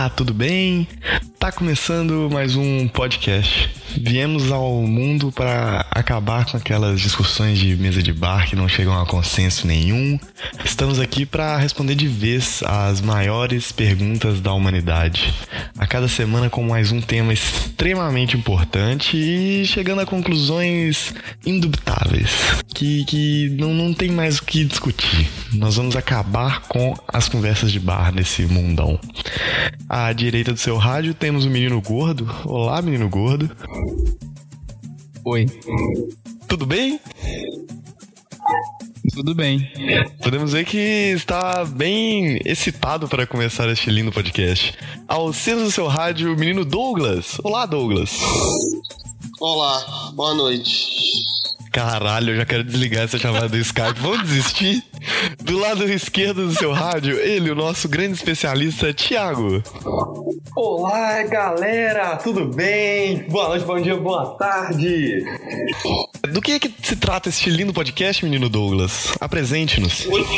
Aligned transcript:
Olá, 0.00 0.08
tudo 0.08 0.32
bem? 0.32 0.88
Tá 1.38 1.52
começando 1.52 2.30
mais 2.32 2.56
um 2.56 2.88
podcast. 2.88 3.70
Viemos 3.98 4.50
ao 4.50 4.80
mundo 4.80 5.30
para 5.30 5.84
acabar 6.00 6.46
com 6.46 6.56
aquelas 6.56 7.00
discussões 7.00 7.58
de 7.58 7.76
mesa 7.76 8.02
de 8.02 8.12
bar 8.12 8.48
que 8.48 8.56
não 8.56 8.68
chegam 8.68 8.98
a 8.98 9.06
consenso 9.06 9.66
nenhum. 9.66 10.18
Estamos 10.64 10.98
aqui 10.98 11.26
para 11.26 11.58
responder 11.58 11.94
de 11.94 12.08
vez 12.08 12.62
as 12.64 13.00
maiores 13.00 13.70
perguntas 13.70 14.40
da 14.40 14.52
humanidade. 14.52 15.32
A 15.78 15.86
cada 15.86 16.08
semana 16.08 16.48
com 16.48 16.62
mais 16.62 16.90
um 16.90 17.00
tema 17.00 17.32
extremamente 17.32 18.36
importante 18.36 19.16
e 19.16 19.66
chegando 19.66 20.00
a 20.00 20.06
conclusões 20.06 21.14
indubitáveis 21.44 22.30
que, 22.74 23.04
que 23.04 23.50
não, 23.58 23.74
não 23.74 23.92
tem 23.92 24.10
mais 24.10 24.38
o 24.38 24.44
que 24.44 24.64
discutir. 24.64 25.28
Nós 25.52 25.76
vamos 25.76 25.96
acabar 25.96 26.62
com 26.62 26.94
as 27.06 27.28
conversas 27.28 27.70
de 27.70 27.78
bar 27.78 28.12
nesse 28.12 28.46
mundão. 28.46 28.98
À 29.88 30.12
direita 30.12 30.52
do 30.52 30.58
seu 30.58 30.76
rádio 30.76 31.12
temos 31.12 31.44
o 31.44 31.50
menino 31.50 31.80
gordo. 31.80 32.28
Olá, 32.44 32.80
menino 32.80 33.08
gordo. 33.08 33.50
Oi. 35.24 35.46
Tudo 36.48 36.64
bem? 36.64 36.98
Tudo 39.12 39.34
bem. 39.34 39.70
Podemos 40.22 40.52
ver 40.52 40.64
que 40.64 40.78
está 40.78 41.64
bem 41.64 42.40
excitado 42.44 43.06
para 43.08 43.26
começar 43.26 43.68
este 43.68 43.90
lindo 43.90 44.10
podcast. 44.10 44.74
Ao 45.06 45.32
centro 45.32 45.64
do 45.64 45.70
seu 45.70 45.86
rádio, 45.88 46.32
o 46.32 46.36
menino 46.38 46.64
Douglas. 46.64 47.38
Olá, 47.42 47.66
Douglas. 47.66 48.12
Olá, 49.40 50.12
boa 50.14 50.34
noite. 50.34 50.88
Caralho, 51.72 52.32
eu 52.32 52.36
já 52.36 52.46
quero 52.46 52.64
desligar 52.64 53.04
essa 53.04 53.18
chamada 53.18 53.48
do 53.48 53.56
Skype. 53.58 54.00
Vamos 54.00 54.22
desistir? 54.22 54.82
Do 55.42 55.58
lado 55.58 55.84
esquerdo 55.90 56.46
do 56.46 56.54
seu 56.54 56.72
rádio, 56.72 57.18
ele, 57.18 57.50
o 57.50 57.54
nosso 57.54 57.88
grande 57.88 58.14
especialista, 58.14 58.92
Thiago. 58.94 59.62
Olá, 60.56 61.22
galera, 61.22 62.16
tudo 62.16 62.46
bem? 62.46 63.28
Boa 63.28 63.48
noite, 63.48 63.64
bom 63.64 63.80
dia, 63.80 63.96
boa 63.96 64.36
tarde. 64.36 65.24
Do 66.28 66.40
que 66.40 66.52
é 66.52 66.58
que 66.58 66.72
se 66.82 66.96
trata 66.96 67.28
este 67.28 67.48
lindo 67.48 67.72
podcast, 67.72 68.22
menino 68.24 68.48
Douglas? 68.48 69.14
Apresente-nos. 69.20 70.06
Hoje, 70.06 70.28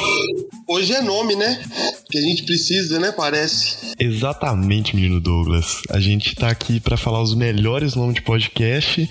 hoje 0.69 0.93
é 0.93 1.03
nome, 1.03 1.35
né? 1.35 1.63
Que 2.09 2.19
a 2.19 2.21
gente 2.21 2.45
precisa, 2.45 3.01
né? 3.01 3.11
Parece. 3.11 3.93
Exatamente, 3.99 4.95
menino 4.95 5.21
Douglas. 5.21 5.83
A 5.91 5.99
gente 5.99 6.35
tá 6.35 6.49
aqui 6.49 6.79
para 6.79 6.97
falar 6.97 7.21
os 7.21 7.35
melhores 7.35 7.95
nomes 7.95 8.15
de 8.15 8.23
podcast, 8.23 9.09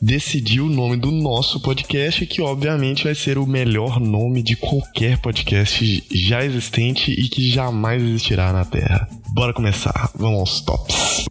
decidir 0.00 0.60
o 0.60 0.68
nome 0.68 0.96
do 0.96 1.10
nosso 1.10 1.60
podcast, 1.60 2.24
que 2.24 2.40
obviamente 2.40 3.04
vai 3.04 3.14
ser 3.14 3.36
o 3.36 3.46
melhor 3.46 3.98
nome 4.00 4.42
de 4.42 4.54
qualquer 4.56 5.18
podcast 5.18 6.04
já 6.10 6.44
existente 6.44 7.10
e 7.10 7.28
que 7.28 7.50
jamais 7.50 8.02
existirá 8.02 8.52
na 8.52 8.64
Terra. 8.64 9.08
Bora 9.34 9.52
começar. 9.52 10.10
Vamos 10.14 10.40
aos 10.40 10.60
tops. 10.60 11.26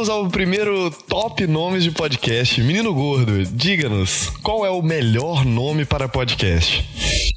Vamos 0.00 0.08
ao 0.08 0.26
primeiro 0.30 0.90
top 0.90 1.46
nomes 1.46 1.84
de 1.84 1.90
podcast. 1.90 2.58
Menino 2.62 2.94
Gordo, 2.94 3.44
diga-nos, 3.44 4.30
qual 4.42 4.64
é 4.64 4.70
o 4.70 4.80
melhor 4.80 5.44
nome 5.44 5.84
para 5.84 6.08
podcast? 6.08 6.82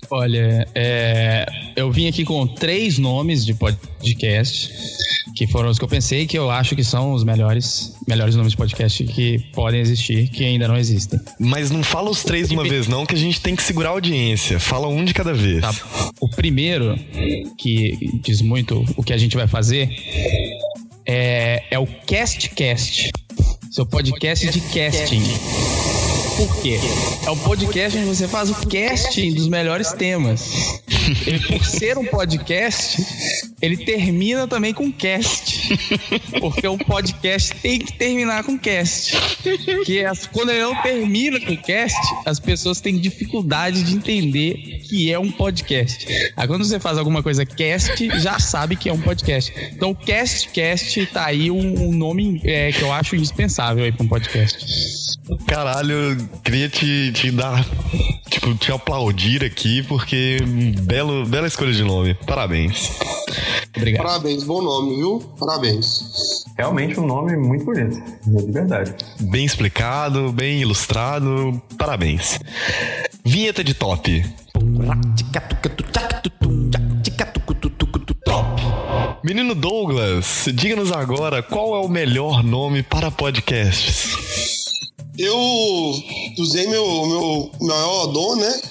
Olha, 0.10 0.66
é, 0.74 1.46
eu 1.76 1.92
vim 1.92 2.08
aqui 2.08 2.24
com 2.24 2.48
três 2.48 2.98
nomes 2.98 3.46
de 3.46 3.54
podcast, 3.54 4.72
que 5.36 5.46
foram 5.48 5.70
os 5.70 5.78
que 5.78 5.84
eu 5.84 5.90
pensei 5.90 6.26
que 6.26 6.38
eu 6.38 6.50
acho 6.50 6.74
que 6.74 6.86
são 6.86 7.12
os 7.12 7.26
melhores, 7.26 7.94
melhores 8.08 8.36
nomes 8.36 8.52
de 8.52 8.58
podcast 8.58 9.04
que 9.04 9.40
podem 9.54 9.82
existir, 9.82 10.30
que 10.30 10.46
ainda 10.46 10.66
não 10.66 10.78
existem. 10.78 11.20
Mas 11.38 11.70
não 11.70 11.84
fala 11.84 12.10
os 12.10 12.24
três 12.24 12.48
de 12.48 12.54
uma 12.54 12.64
vez 12.64 12.88
não, 12.88 13.06
que 13.06 13.16
a 13.16 13.18
gente 13.18 13.42
tem 13.42 13.58
que 13.58 13.64
segurar 13.64 13.90
a 13.90 13.92
audiência. 13.94 14.58
Fala 14.58 14.88
um 14.88 15.04
de 15.04 15.14
cada 15.14 15.34
vez. 15.34 15.62
Tá. 15.62 15.74
O 16.22 16.30
primeiro, 16.30 16.98
que 17.58 17.98
diz 18.22 18.42
muito 18.42 18.86
o 18.96 19.04
que 19.04 19.12
a 19.12 19.18
gente 19.18 19.36
vai 19.36 19.48
fazer, 19.48 19.90
é, 21.06 21.64
é 21.70 21.80
o 21.80 21.86
CastCast, 21.86 23.12
seu 23.72 23.86
podcast 23.86 24.50
de 24.50 24.62
casting. 24.62 25.93
Por 26.38 26.62
quê? 26.62 26.80
É 27.26 27.30
um 27.30 27.38
podcast 27.38 27.98
onde 27.98 28.08
você 28.08 28.28
faz 28.28 28.50
o 28.50 28.56
casting 28.68 29.34
dos 29.34 29.48
melhores 29.48 29.92
temas. 29.94 30.50
Ele, 31.28 31.40
por 31.40 31.64
ser 31.64 31.98
um 31.98 32.06
podcast, 32.06 32.98
ele 33.62 33.78
termina 33.78 34.48
também 34.48 34.74
com 34.74 34.92
cast. 34.92 35.78
Porque 36.40 36.68
um 36.68 36.78
podcast 36.78 37.54
tem 37.62 37.78
que 37.78 37.94
terminar 37.94 38.44
com 38.44 38.58
cast. 38.58 39.16
Que 39.86 40.04
as, 40.04 40.26
quando 40.26 40.50
ele 40.50 40.62
não 40.62 40.82
termina 40.82 41.40
com 41.40 41.56
cast, 41.56 42.00
as 42.26 42.40
pessoas 42.40 42.82
têm 42.82 42.98
dificuldade 42.98 43.84
de 43.84 43.94
entender 43.94 44.54
que 44.88 45.12
é 45.12 45.20
um 45.20 45.32
podcast. 45.32 46.08
Aí 46.36 46.48
quando 46.48 46.66
você 46.66 46.80
faz 46.80 46.98
alguma 46.98 47.22
coisa 47.22 47.46
cast, 47.46 48.10
já 48.20 48.40
sabe 48.40 48.76
que 48.76 48.90
é 48.90 48.94
um 48.94 49.02
podcast. 49.02 49.54
Então 49.72 49.92
o 49.92 49.96
cast 49.96 50.50
cast 50.50 51.06
tá 51.08 51.26
aí 51.26 51.52
um, 51.52 51.90
um 51.90 51.94
nome 51.94 52.42
é, 52.44 52.72
que 52.72 52.82
eu 52.82 52.92
acho 52.92 53.16
indispensável 53.16 53.84
aí 53.84 53.92
para 53.92 54.04
um 54.04 54.10
podcast. 54.10 55.03
Caralho, 55.48 56.18
queria 56.44 56.68
te, 56.68 57.12
te 57.14 57.32
dar, 57.32 57.66
tipo, 58.30 58.54
te 58.56 58.72
aplaudir 58.72 59.44
aqui, 59.44 59.82
porque 59.84 60.38
belo, 60.82 61.26
bela 61.26 61.48
escolha 61.48 61.72
de 61.72 61.84
nome. 61.84 62.14
Parabéns. 62.26 62.92
Obrigado. 63.76 64.06
Parabéns, 64.06 64.44
bom 64.44 64.62
nome, 64.62 64.96
viu? 64.98 65.20
Parabéns. 65.40 66.44
Realmente 66.58 67.00
um 67.00 67.08
nome 67.08 67.36
muito 67.36 67.66
bonito, 67.66 68.02
de 68.26 68.52
verdade. 68.52 68.94
Bem 69.22 69.46
explicado, 69.46 70.32
bem 70.32 70.62
ilustrado. 70.62 71.62
Parabéns. 71.78 72.40
Vinheta 73.26 73.64
de 73.64 73.74
top. 73.74 74.24
Menino 79.24 79.56
Douglas, 79.56 80.50
diga-nos 80.54 80.92
agora 80.92 81.42
qual 81.42 81.76
é 81.76 81.80
o 81.80 81.88
melhor 81.88 82.44
nome 82.44 82.84
para 82.84 83.10
podcasts. 83.10 84.53
Eu 85.18 85.38
usei 86.40 86.68
meu, 86.68 87.06
meu 87.06 87.52
maior 87.62 88.08
dom, 88.08 88.36
né? 88.36 88.62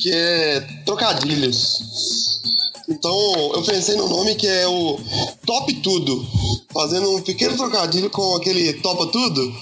Que 0.00 0.12
é 0.12 0.60
trocadilhos. 0.84 2.40
Então 2.88 3.52
eu 3.54 3.62
pensei 3.62 3.96
no 3.96 4.08
nome 4.08 4.34
que 4.34 4.46
é 4.46 4.66
o 4.66 4.98
Top 5.46 5.72
Tudo. 5.74 6.26
Fazendo 6.72 7.16
um 7.16 7.22
pequeno 7.22 7.56
trocadilho 7.56 8.10
com 8.10 8.36
aquele 8.36 8.72
Topa 8.74 9.06
Tudo. 9.06 9.54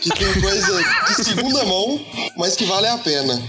Que 0.00 0.10
tem 0.10 0.40
coisa 0.40 0.84
de 1.08 1.24
segunda 1.24 1.64
mão, 1.64 2.00
mas 2.36 2.54
que 2.54 2.64
vale 2.64 2.86
a 2.86 2.98
pena. 2.98 3.42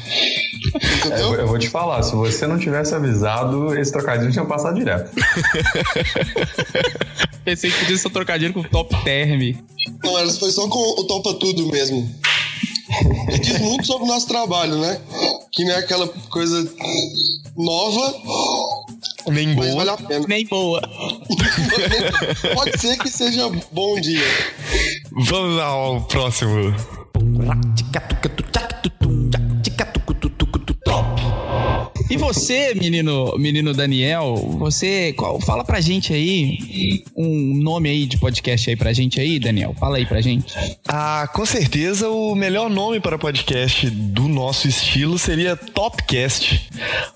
Eu, 1.19 1.33
eu 1.35 1.47
vou 1.47 1.57
te 1.57 1.69
falar, 1.69 2.03
se 2.03 2.15
você 2.15 2.45
não 2.47 2.57
tivesse 2.57 2.93
avisado, 2.93 3.75
esse 3.77 3.91
trocadilho 3.91 4.31
tinha 4.31 4.45
passado 4.45 4.75
direto. 4.75 5.11
Pensei 7.43 7.71
que 7.71 7.79
podia 7.79 7.97
ser 7.97 8.07
um 8.07 8.11
trocadilho 8.11 8.53
com 8.53 8.63
top 8.63 8.95
term. 9.03 9.55
Não, 10.03 10.17
era 10.17 10.29
foi 10.33 10.51
só 10.51 10.67
com 10.67 11.01
o 11.01 11.03
Topa 11.05 11.33
Tudo 11.35 11.67
mesmo. 11.71 12.09
E 13.31 13.39
diz 13.39 13.59
muito 13.59 13.85
sobre 13.85 14.03
o 14.03 14.07
nosso 14.07 14.27
trabalho, 14.27 14.77
né? 14.77 14.99
Que 15.51 15.63
não 15.63 15.73
é 15.73 15.77
aquela 15.77 16.07
coisa 16.07 16.71
nova, 17.55 18.15
Nem 19.27 19.53
boa. 19.53 19.75
vale 19.75 19.89
a 19.89 19.97
pena. 19.97 20.25
Nem 20.27 20.45
boa. 20.47 20.81
Pode 22.55 22.79
ser 22.79 22.97
que 22.97 23.09
seja 23.09 23.49
bom 23.71 23.99
dia. 23.99 24.23
Vamos 25.11 25.59
ao 25.59 26.01
próximo. 26.01 26.73
E 32.09 32.17
você, 32.17 32.73
menino, 32.73 33.35
menino 33.37 33.71
Daniel, 33.71 34.35
você 34.57 35.13
qual, 35.13 35.39
fala 35.39 35.63
pra 35.63 35.79
gente 35.79 36.11
aí 36.11 37.03
um 37.15 37.53
nome 37.61 37.87
aí 37.87 38.07
de 38.07 38.17
podcast 38.17 38.67
aí 38.67 38.75
pra 38.75 38.91
gente 38.93 39.19
aí, 39.19 39.37
Daniel. 39.37 39.75
Fala 39.79 39.97
aí 39.97 40.07
pra 40.07 40.19
gente. 40.19 40.51
Ah, 40.87 41.29
com 41.31 41.45
certeza 41.45 42.09
o 42.09 42.33
melhor 42.33 42.67
nome 42.67 42.99
para 42.99 43.17
podcast 43.19 43.87
do 43.91 44.27
nosso 44.27 44.67
estilo 44.67 45.19
seria 45.19 45.55
Topcast. 45.55 46.67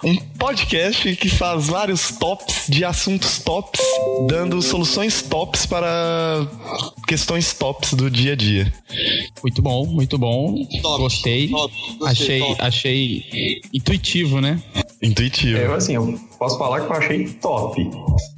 Um 0.03 0.15
podcast 0.37 1.15
que 1.15 1.27
faz 1.29 1.67
vários 1.67 2.11
tops 2.11 2.65
de 2.69 2.85
assuntos 2.85 3.39
tops, 3.39 3.81
dando 4.27 4.61
soluções 4.61 5.23
tops 5.23 5.65
para 5.65 6.47
questões 7.07 7.51
tops 7.53 7.95
do 7.95 8.11
dia 8.11 8.33
a 8.33 8.35
dia. 8.35 8.71
Muito 9.41 9.59
bom, 9.61 9.87
muito 9.87 10.19
bom. 10.19 10.53
Top, 10.81 11.01
Gostei. 11.01 11.47
top, 11.47 11.73
gostei, 11.97 12.07
achei, 12.07 12.39
top. 12.39 12.61
achei 12.61 13.61
intuitivo, 13.73 14.39
né? 14.39 14.61
Intuitivo. 15.01 15.57
Eu, 15.57 15.73
assim, 15.73 15.95
eu 15.95 16.19
posso 16.39 16.57
falar 16.57 16.81
que 16.81 16.87
eu 16.87 16.93
achei 16.93 17.29
top. 17.41 17.89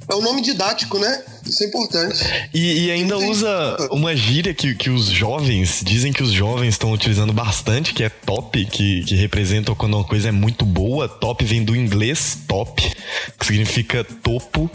É 0.08 0.14
um 0.14 0.20
nome 0.20 0.40
didático, 0.40 0.98
né? 0.98 1.22
Isso 1.44 1.62
é 1.62 1.66
importante. 1.66 2.24
E, 2.52 2.86
e 2.86 2.90
ainda 2.90 3.16
Entendi. 3.16 3.30
usa 3.30 3.88
uma 3.90 4.14
gíria 4.16 4.52
que, 4.54 4.74
que 4.74 4.90
os 4.90 5.06
jovens, 5.06 5.80
dizem 5.84 6.12
que 6.12 6.22
os 6.22 6.32
jovens 6.32 6.70
estão 6.70 6.92
utilizando 6.92 7.32
bastante, 7.32 7.92
que 7.92 8.02
é 8.02 8.08
top, 8.08 8.64
que, 8.66 9.04
que 9.04 9.14
representa 9.14 9.74
quando 9.74 9.94
uma 9.94 10.04
coisa 10.04 10.28
é 10.28 10.32
muito 10.32 10.64
boa. 10.64 11.08
Top 11.08 11.44
vem 11.44 11.64
do 11.64 11.74
inglês 11.74 12.38
top, 12.46 12.82
que 13.38 13.46
significa 13.46 14.04
topo, 14.04 14.70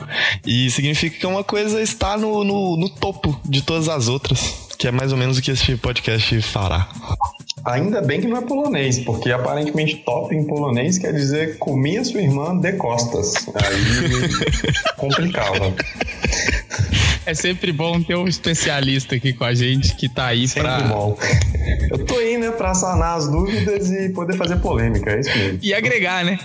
e 0.45 0.69
significa 0.71 1.17
que 1.17 1.27
uma 1.27 1.43
coisa 1.43 1.81
está 1.81 2.17
no, 2.17 2.43
no, 2.43 2.77
no 2.77 2.89
topo 2.89 3.39
de 3.45 3.61
todas 3.61 3.89
as 3.89 4.07
outras, 4.07 4.53
que 4.77 4.87
é 4.87 4.91
mais 4.91 5.11
ou 5.11 5.17
menos 5.17 5.37
o 5.37 5.41
que 5.41 5.51
esse 5.51 5.75
podcast 5.77 6.41
fará. 6.41 6.89
Ainda 7.65 8.01
bem 8.01 8.19
que 8.21 8.27
não 8.27 8.37
é 8.37 8.41
polonês, 8.41 8.99
porque 8.99 9.31
aparentemente 9.31 9.97
top 9.97 10.35
em 10.35 10.43
polonês 10.45 10.97
quer 10.97 11.13
dizer 11.13 11.57
comia 11.59 12.03
sua 12.03 12.21
irmã 12.21 12.57
de 12.57 12.73
costas. 12.73 13.33
Aí 13.55 14.73
complicava. 14.97 15.73
É 17.25 17.33
sempre 17.33 17.71
bom 17.71 18.01
ter 18.01 18.15
um 18.15 18.27
especialista 18.27 19.15
aqui 19.15 19.31
com 19.33 19.43
a 19.43 19.53
gente 19.53 19.95
que 19.95 20.09
tá 20.09 20.27
aí 20.27 20.47
Sempre 20.47 20.69
pra. 20.69 20.79
bom. 20.81 21.17
Eu 21.91 22.05
tô 22.05 22.17
aí, 22.17 22.37
né, 22.37 22.51
pra 22.51 22.73
sanar 22.73 23.17
as 23.17 23.29
dúvidas 23.29 23.91
e 23.91 24.09
poder 24.09 24.35
fazer 24.35 24.57
polêmica, 24.57 25.11
é 25.11 25.19
isso 25.19 25.37
mesmo. 25.37 25.59
E 25.61 25.73
agregar, 25.73 26.25
né? 26.25 26.39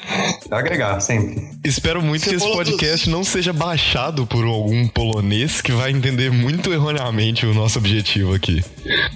Agregar, 0.51 1.01
sempre. 1.01 1.49
Espero 1.65 2.03
muito 2.03 2.25
Você 2.25 2.31
que 2.31 2.37
esse 2.37 2.53
podcast 2.53 3.09
não 3.09 3.25
seja 3.25 3.53
baixado 3.53 4.27
por 4.27 4.45
algum 4.45 4.87
polonês 4.89 5.61
que 5.61 5.73
vai 5.73 5.91
entender 5.91 6.31
muito 6.31 6.73
erroneamente 6.73 7.47
o 7.47 7.55
nosso 7.55 7.79
objetivo 7.79 8.35
aqui. 8.35 8.63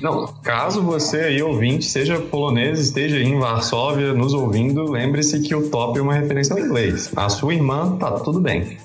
Não, 0.00 0.26
caso 0.42 0.82
você 0.82 1.20
aí, 1.20 1.42
ouvinte, 1.42 1.84
seja 1.84 2.18
polonês, 2.18 2.80
esteja 2.80 3.16
aí 3.16 3.24
em 3.24 3.38
Varsóvia 3.38 4.14
nos 4.14 4.32
ouvindo, 4.32 4.90
lembre-se 4.90 5.40
que 5.40 5.54
o 5.54 5.68
top 5.68 5.98
é 5.98 6.02
uma 6.02 6.14
referência 6.14 6.54
ao 6.54 6.60
inglês. 6.60 7.10
A 7.14 7.28
sua 7.28 7.54
irmã, 7.54 7.96
tá 7.98 8.12
tudo 8.12 8.40
bem. 8.40 8.78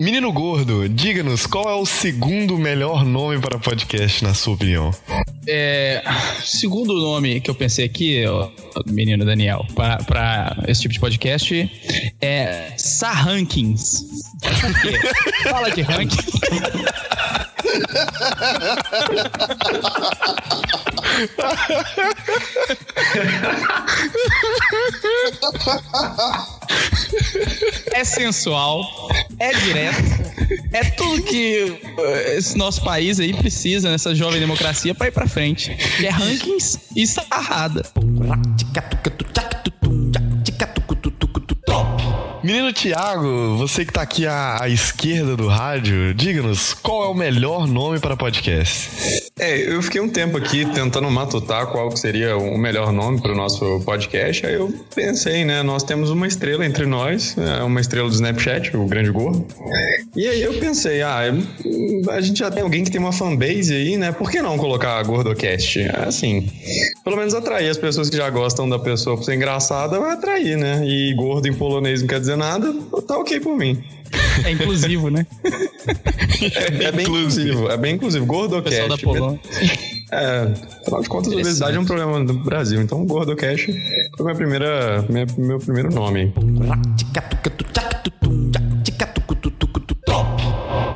Menino 0.00 0.32
Gordo, 0.32 0.88
diga-nos 0.88 1.46
qual 1.46 1.70
é 1.70 1.74
o 1.74 1.86
segundo 1.86 2.58
melhor 2.58 3.04
nome 3.04 3.38
para 3.38 3.56
podcast, 3.56 4.24
na 4.24 4.34
sua 4.34 4.54
opinião? 4.54 4.90
É, 5.46 6.02
segundo 6.44 6.92
nome 6.94 7.40
que 7.40 7.48
eu 7.48 7.54
pensei 7.54 7.84
aqui, 7.84 8.24
ó, 8.26 8.50
menino 8.86 9.24
Daniel, 9.24 9.64
pra 9.74 10.56
esse 10.66 10.82
tipo 10.82 10.94
de 10.94 10.98
podcast 10.98 12.12
é 12.20 12.72
Sarrankings. 12.76 14.04
Fala 15.44 15.70
de 15.70 15.82
ranking. 15.82 16.16
É 27.92 28.04
sensual, 28.04 29.08
é 29.38 29.52
direto, 29.52 30.02
é 30.72 30.84
tudo 30.84 31.22
que 31.22 31.78
esse 32.36 32.56
nosso 32.56 32.82
país 32.82 33.20
aí 33.20 33.34
precisa 33.34 33.90
nessa 33.90 34.14
jovem 34.14 34.40
democracia 34.40 34.94
pra 34.94 35.08
ir 35.08 35.12
pra 35.12 35.26
frente. 35.26 35.76
É 36.02 36.08
rankings 36.08 36.78
e 36.96 37.06
sarrada. 37.06 37.82
Menino 42.52 42.70
Tiago, 42.70 43.56
você 43.56 43.82
que 43.82 43.90
tá 43.94 44.02
aqui 44.02 44.26
à, 44.26 44.62
à 44.62 44.68
esquerda 44.68 45.34
do 45.34 45.48
rádio, 45.48 46.12
diga-nos 46.12 46.74
qual 46.74 47.04
é 47.04 47.08
o 47.08 47.14
melhor 47.14 47.66
nome 47.66 47.98
para 47.98 48.14
podcast? 48.14 48.90
É, 49.38 49.74
eu 49.74 49.80
fiquei 49.80 50.02
um 50.02 50.08
tempo 50.08 50.36
aqui 50.36 50.66
tentando 50.66 51.10
matutar 51.10 51.68
qual 51.68 51.88
que 51.88 51.98
seria 51.98 52.36
o 52.36 52.58
melhor 52.58 52.92
nome 52.92 53.22
para 53.22 53.32
o 53.32 53.34
nosso 53.34 53.80
podcast. 53.86 54.44
Aí 54.44 54.54
eu 54.54 54.70
pensei, 54.94 55.46
né? 55.46 55.62
Nós 55.62 55.82
temos 55.82 56.10
uma 56.10 56.26
estrela 56.26 56.66
entre 56.66 56.84
nós, 56.84 57.34
é 57.38 57.62
uma 57.62 57.80
estrela 57.80 58.06
do 58.06 58.14
Snapchat, 58.14 58.76
o 58.76 58.84
Grande 58.86 59.10
Gordo. 59.10 59.46
E 60.14 60.28
aí 60.28 60.42
eu 60.42 60.52
pensei, 60.60 61.00
ah, 61.00 61.20
a 62.10 62.20
gente 62.20 62.40
já 62.40 62.50
tem 62.50 62.62
alguém 62.62 62.84
que 62.84 62.90
tem 62.90 63.00
uma 63.00 63.12
fanbase 63.12 63.74
aí, 63.74 63.96
né? 63.96 64.12
Por 64.12 64.30
que 64.30 64.42
não 64.42 64.58
colocar 64.58 65.02
GordoCast? 65.02 65.88
Assim, 66.06 66.46
pelo 67.02 67.16
menos 67.16 67.32
atrair 67.32 67.70
as 67.70 67.78
pessoas 67.78 68.10
que 68.10 68.16
já 68.18 68.28
gostam 68.28 68.68
da 68.68 68.78
pessoa 68.78 69.16
por 69.16 69.24
ser 69.24 69.34
engraçada, 69.34 69.98
vai 69.98 70.12
atrair, 70.12 70.58
né? 70.58 70.86
E 70.86 71.14
gordo 71.14 71.48
em 71.48 71.54
polonês 71.54 72.02
não 72.02 72.08
quer 72.08 72.20
dizer 72.20 72.36
nada, 72.42 72.74
tá 73.06 73.16
ok 73.18 73.38
por 73.40 73.56
mim. 73.56 73.82
É 74.44 74.50
inclusivo, 74.50 75.10
né? 75.10 75.26
É, 75.44 76.84
é 76.84 76.92
bem 76.92 77.06
inclusivo, 77.06 77.70
é 77.70 77.76
bem 77.76 77.94
inclusivo. 77.94 78.26
GordoCast. 78.26 78.80
Pessoal 78.80 78.98
Polônia. 78.98 79.40
É, 80.12 80.42
afinal 80.82 81.00
de 81.00 81.08
contas, 81.08 81.32
a 81.32 81.36
obesidade 81.36 81.74
é 81.74 81.80
um 81.80 81.86
problema 81.86 82.22
do 82.22 82.34
Brasil. 82.34 82.82
Então, 82.82 83.02
GordoCast 83.06 83.64
foi 84.14 84.26
minha 84.26 84.36
primeira, 84.36 85.06
minha, 85.08 85.24
meu 85.38 85.58
primeiro 85.58 85.90
nome. 85.90 86.34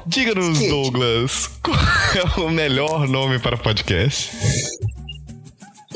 Diga-nos, 0.06 0.58
Douglas, 0.68 1.50
qual 1.62 1.76
é 2.14 2.40
o 2.40 2.50
melhor 2.50 3.08
nome 3.08 3.38
para 3.38 3.56
podcast? 3.56 4.30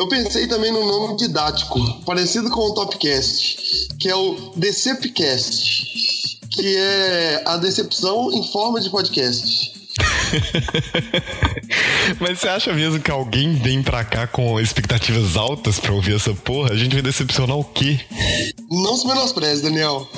Eu 0.00 0.08
pensei 0.08 0.46
também 0.46 0.72
num 0.72 0.86
nome 0.86 1.18
didático, 1.18 1.78
parecido 2.06 2.48
com 2.48 2.60
o 2.60 2.72
Topcast, 2.72 3.58
que 3.98 4.08
é 4.08 4.14
o 4.14 4.52
Decepcast, 4.56 6.38
que 6.52 6.76
é 6.76 7.42
a 7.46 7.56
decepção 7.56 8.32
em 8.32 8.46
forma 8.50 8.80
de 8.80 8.90
podcast. 8.90 9.70
Mas 12.20 12.38
você 12.38 12.48
acha 12.48 12.72
mesmo 12.72 13.00
que 13.00 13.10
alguém 13.10 13.54
vem 13.54 13.82
pra 13.82 14.04
cá 14.04 14.26
com 14.26 14.60
expectativas 14.60 15.36
altas 15.36 15.78
pra 15.78 15.92
ouvir 15.92 16.16
essa 16.16 16.32
porra? 16.34 16.72
A 16.72 16.76
gente 16.76 16.92
vai 16.92 17.02
decepcionar 17.02 17.56
o 17.56 17.64
quê? 17.64 18.00
Não 18.70 18.96
se 18.96 19.06
menospreze, 19.06 19.62
Daniel. 19.62 20.08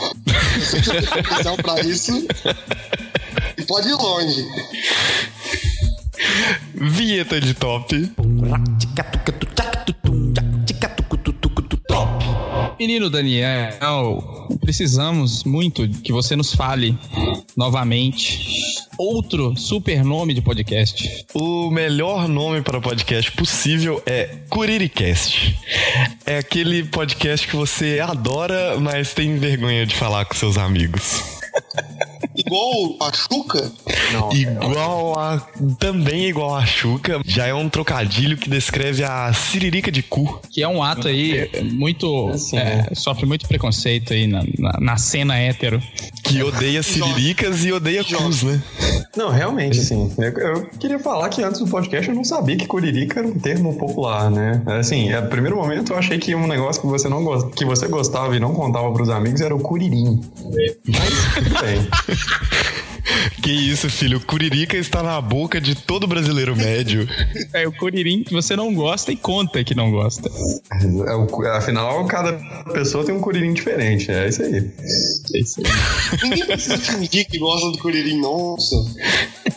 Eu 0.54 0.62
sei 0.62 0.80
que 0.80 0.86
você 0.86 1.00
tem 1.00 1.22
potencial 1.22 1.56
pra 1.56 1.80
isso. 1.80 2.26
E 3.56 3.62
pode 3.62 3.88
ir 3.88 3.94
longe. 3.94 4.46
Vinheta 6.74 7.40
de 7.40 7.54
top. 7.54 8.12
Menino 12.82 13.08
Daniel, 13.08 14.48
precisamos 14.60 15.44
muito 15.44 15.88
que 15.88 16.10
você 16.10 16.34
nos 16.34 16.52
fale 16.52 16.98
novamente 17.56 18.40
outro 18.98 19.56
super 19.56 20.02
nome 20.02 20.34
de 20.34 20.42
podcast. 20.42 21.24
O 21.32 21.70
melhor 21.70 22.26
nome 22.26 22.60
para 22.60 22.80
podcast 22.80 23.30
possível 23.30 24.02
é 24.04 24.36
Curiricast. 24.50 25.56
É 26.26 26.38
aquele 26.38 26.82
podcast 26.82 27.46
que 27.46 27.54
você 27.54 28.00
adora, 28.00 28.76
mas 28.80 29.14
tem 29.14 29.36
vergonha 29.38 29.86
de 29.86 29.94
falar 29.94 30.24
com 30.24 30.34
seus 30.34 30.58
amigos. 30.58 31.22
Igual 32.52 32.96
a 33.00 33.12
Chuca, 33.14 33.72
Igual 34.30 35.18
a. 35.18 35.38
Também 35.78 36.28
igual 36.28 36.54
a 36.54 36.66
Xuca, 36.66 37.20
já 37.24 37.46
é 37.46 37.54
um 37.54 37.68
trocadilho 37.68 38.36
que 38.36 38.50
descreve 38.50 39.02
a 39.02 39.32
siririca 39.32 39.90
de 39.90 40.02
cu. 40.02 40.38
Que 40.50 40.62
é 40.62 40.68
um 40.68 40.82
ato 40.82 41.08
aí 41.08 41.48
muito. 41.72 42.28
Assim, 42.28 42.58
é, 42.58 42.64
né? 42.64 42.88
sofre 42.92 43.24
muito 43.24 43.48
preconceito 43.48 44.12
aí 44.12 44.26
na, 44.26 44.42
na, 44.58 44.72
na 44.80 44.96
cena 44.98 45.38
hétero. 45.38 45.82
Que 46.32 46.42
odeia 46.42 46.82
siriricas 46.82 47.64
e 47.64 47.72
odeia 47.72 48.04
cus, 48.04 48.42
né? 48.42 48.62
Não, 49.16 49.30
realmente, 49.30 49.76
sim. 49.78 50.12
Eu, 50.18 50.32
eu 50.32 50.66
queria 50.78 50.98
falar 50.98 51.28
que 51.28 51.42
antes 51.42 51.60
do 51.60 51.66
podcast 51.66 52.08
eu 52.08 52.14
não 52.14 52.24
sabia 52.24 52.56
que 52.56 52.66
curirica 52.66 53.20
era 53.20 53.28
um 53.28 53.38
termo 53.38 53.76
popular, 53.76 54.30
né? 54.30 54.62
Assim, 54.66 55.10
no 55.10 55.28
primeiro 55.28 55.56
momento 55.56 55.92
eu 55.92 55.98
achei 55.98 56.18
que 56.18 56.34
um 56.34 56.46
negócio 56.46 56.80
que 56.80 56.88
você 56.88 57.08
não 57.08 57.22
gost... 57.22 57.50
que 57.54 57.64
você 57.64 57.86
gostava 57.88 58.34
e 58.34 58.40
não 58.40 58.54
contava 58.54 58.90
pros 58.92 59.10
amigos 59.10 59.40
era 59.40 59.54
o 59.54 59.60
curirim. 59.60 60.20
Mas 60.44 61.34
tudo 61.34 61.60
bem. 61.60 61.88
Que 63.42 63.50
isso, 63.50 63.90
filho. 63.90 64.20
Curirica 64.20 64.76
está 64.76 65.02
na 65.02 65.20
boca 65.20 65.60
de 65.60 65.74
todo 65.74 66.06
brasileiro 66.06 66.56
médio. 66.56 67.08
É 67.52 67.66
o 67.66 67.72
curirim 67.72 68.22
que 68.22 68.32
você 68.32 68.54
não 68.54 68.72
gosta 68.74 69.10
e 69.12 69.16
conta 69.16 69.62
que 69.64 69.74
não 69.74 69.90
gosta. 69.90 70.30
É 71.06 71.14
o- 71.14 71.46
Afinal, 71.56 72.04
cada 72.06 72.32
pessoa 72.72 73.04
tem 73.04 73.14
um 73.14 73.20
curirim 73.20 73.52
diferente. 73.52 74.10
É 74.10 74.28
isso 74.28 74.42
aí. 74.42 74.56
É 75.34 75.38
isso 75.38 75.60
aí. 75.60 75.64
ninguém 76.22 76.46
precisa 76.46 76.78
fingir 76.78 77.26
que 77.28 77.38
gosta 77.38 77.70
do 77.72 77.78
Curirim, 77.78 78.20
nossa. 78.20 78.76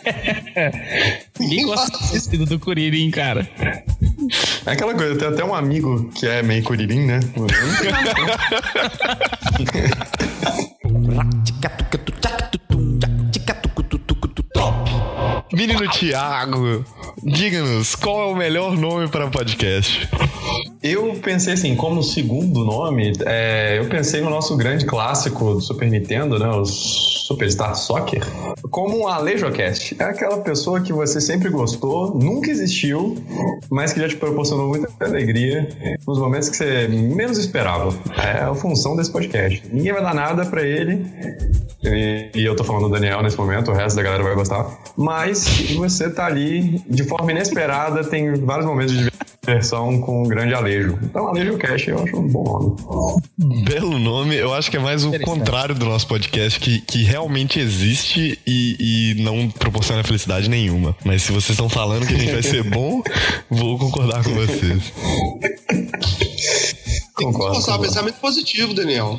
Ninguém 1.40 1.66
gosta 1.66 1.98
do 1.98 2.06
vestido 2.08 2.46
do 2.46 2.60
curirim, 2.60 3.10
cara. 3.12 3.48
É 4.66 4.72
aquela 4.72 4.94
coisa, 4.96 5.16
tem 5.18 5.28
até 5.28 5.44
um 5.44 5.54
amigo 5.54 6.10
que 6.16 6.26
é 6.26 6.42
meio 6.42 6.64
curirim, 6.64 7.06
né? 7.06 7.20
Menino 15.56 15.88
Tiago, 15.90 16.84
diga-nos 17.26 17.96
qual 17.96 18.22
é 18.22 18.26
o 18.32 18.36
melhor 18.36 18.78
nome 18.78 19.08
para 19.08 19.28
podcast. 19.28 20.08
Eu 20.84 21.16
pensei 21.16 21.54
assim, 21.54 21.76
como 21.76 22.04
segundo 22.04 22.64
nome, 22.64 23.14
é, 23.26 23.80
eu 23.80 23.90
pensei 23.90 24.22
no 24.22 24.30
nosso 24.30 24.56
grande 24.56 24.86
clássico 24.86 25.56
do 25.56 25.60
Super 25.60 25.90
Nintendo, 25.90 26.38
né? 26.38 26.48
O 26.48 26.64
Superstar 26.64 27.74
Soccer, 27.74 28.24
como 28.70 29.00
um 29.00 29.08
AlejoCast. 29.08 29.96
É 29.98 30.04
aquela 30.04 30.38
pessoa 30.42 30.80
que 30.80 30.94
você 30.94 31.20
sempre 31.20 31.50
gostou, 31.50 32.14
nunca 32.14 32.52
existiu, 32.52 33.18
mas 33.72 33.94
que 33.94 34.00
já 34.00 34.08
te 34.08 34.16
proporcionou 34.16 34.68
muita 34.68 34.88
alegria 35.04 35.68
nos 36.08 36.20
momentos 36.20 36.50
que 36.50 36.58
você 36.58 36.88
menos 36.88 37.40
esperava. 37.40 37.92
É 38.16 38.44
a 38.44 38.54
função 38.54 38.96
desse 38.96 39.12
podcast. 39.12 39.64
Ninguém 39.72 39.92
vai 39.92 40.04
dar 40.04 40.14
nada 40.14 40.46
pra 40.46 40.62
ele. 40.62 41.04
E, 41.84 42.30
e 42.36 42.46
eu 42.46 42.56
tô 42.56 42.64
falando 42.64 42.84
do 42.84 42.94
Daniel 42.94 43.24
nesse 43.24 43.38
momento, 43.38 43.72
o 43.72 43.74
resto 43.74 43.96
da 43.96 44.04
galera 44.04 44.24
vai 44.24 44.36
gostar. 44.36 44.68
Mas 44.96 45.72
você 45.76 46.12
tá 46.12 46.28
ali 46.28 46.80
de 46.88 47.04
forma 47.04 47.15
inesperada, 47.30 48.04
tem 48.04 48.34
vários 48.36 48.66
momentos 48.66 48.94
de 48.94 49.10
diversão 49.46 50.02
com 50.02 50.24
um 50.24 50.28
grande 50.28 50.54
Alejo. 50.54 50.98
Então, 51.04 51.28
Alejo 51.28 51.58
Cash 51.58 51.88
eu 51.88 52.04
acho 52.04 52.18
um 52.18 52.28
bom 52.28 52.76
nome. 53.38 53.64
Belo 53.64 54.00
nome, 54.00 54.36
eu 54.36 54.54
acho 54.54 54.72
que 54.72 54.78
é 54.78 54.80
mais 54.80 55.06
o 55.06 55.18
contrário 55.20 55.76
do 55.76 55.86
nosso 55.86 56.08
podcast, 56.08 56.60
que, 56.60 56.82
que 56.82 57.04
realmente 57.04 57.60
existe 57.60 58.40
e, 58.46 59.14
e 59.18 59.24
não 59.24 59.50
proporciona 59.50 60.04
felicidade 60.04 60.50
nenhuma. 60.50 60.96
Mas 61.06 61.24
se 61.24 61.32
vocês 61.32 61.52
estão 61.52 61.70
falando 61.70 62.08
que 62.08 62.16
a 62.16 62.18
gente 62.18 62.34
vai 62.34 62.44
ser 62.44 62.64
bom, 62.64 63.02
vou 63.50 63.78
concordar 63.78 64.24
com 64.24 64.34
vocês. 64.34 64.92
Tem 67.18 67.32
que 67.32 67.78
pensamento 67.80 68.16
positivo, 68.20 68.74
Daniel. 68.74 69.18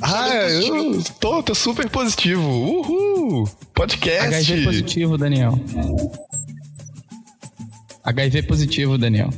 Ah, 0.00 0.28
eu 0.48 1.02
tô, 1.20 1.42
tô 1.42 1.54
super 1.54 1.88
positivo. 1.90 2.42
Uhul! 2.42 3.48
Podcast. 3.74 4.34
HIV 4.34 4.64
positivo, 4.64 5.18
Daniel. 5.18 5.58
HIV 8.08 8.42
positivo, 8.44 8.96
Daniel. 8.96 9.28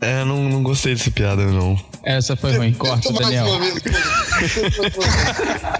É, 0.00 0.24
não, 0.24 0.42
não 0.48 0.62
gostei 0.62 0.92
dessa 0.94 1.08
piada, 1.10 1.46
não. 1.46 1.78
Essa 2.02 2.34
foi 2.34 2.56
ruim. 2.56 2.72
Corta, 2.74 3.12
Daniel. 3.12 3.46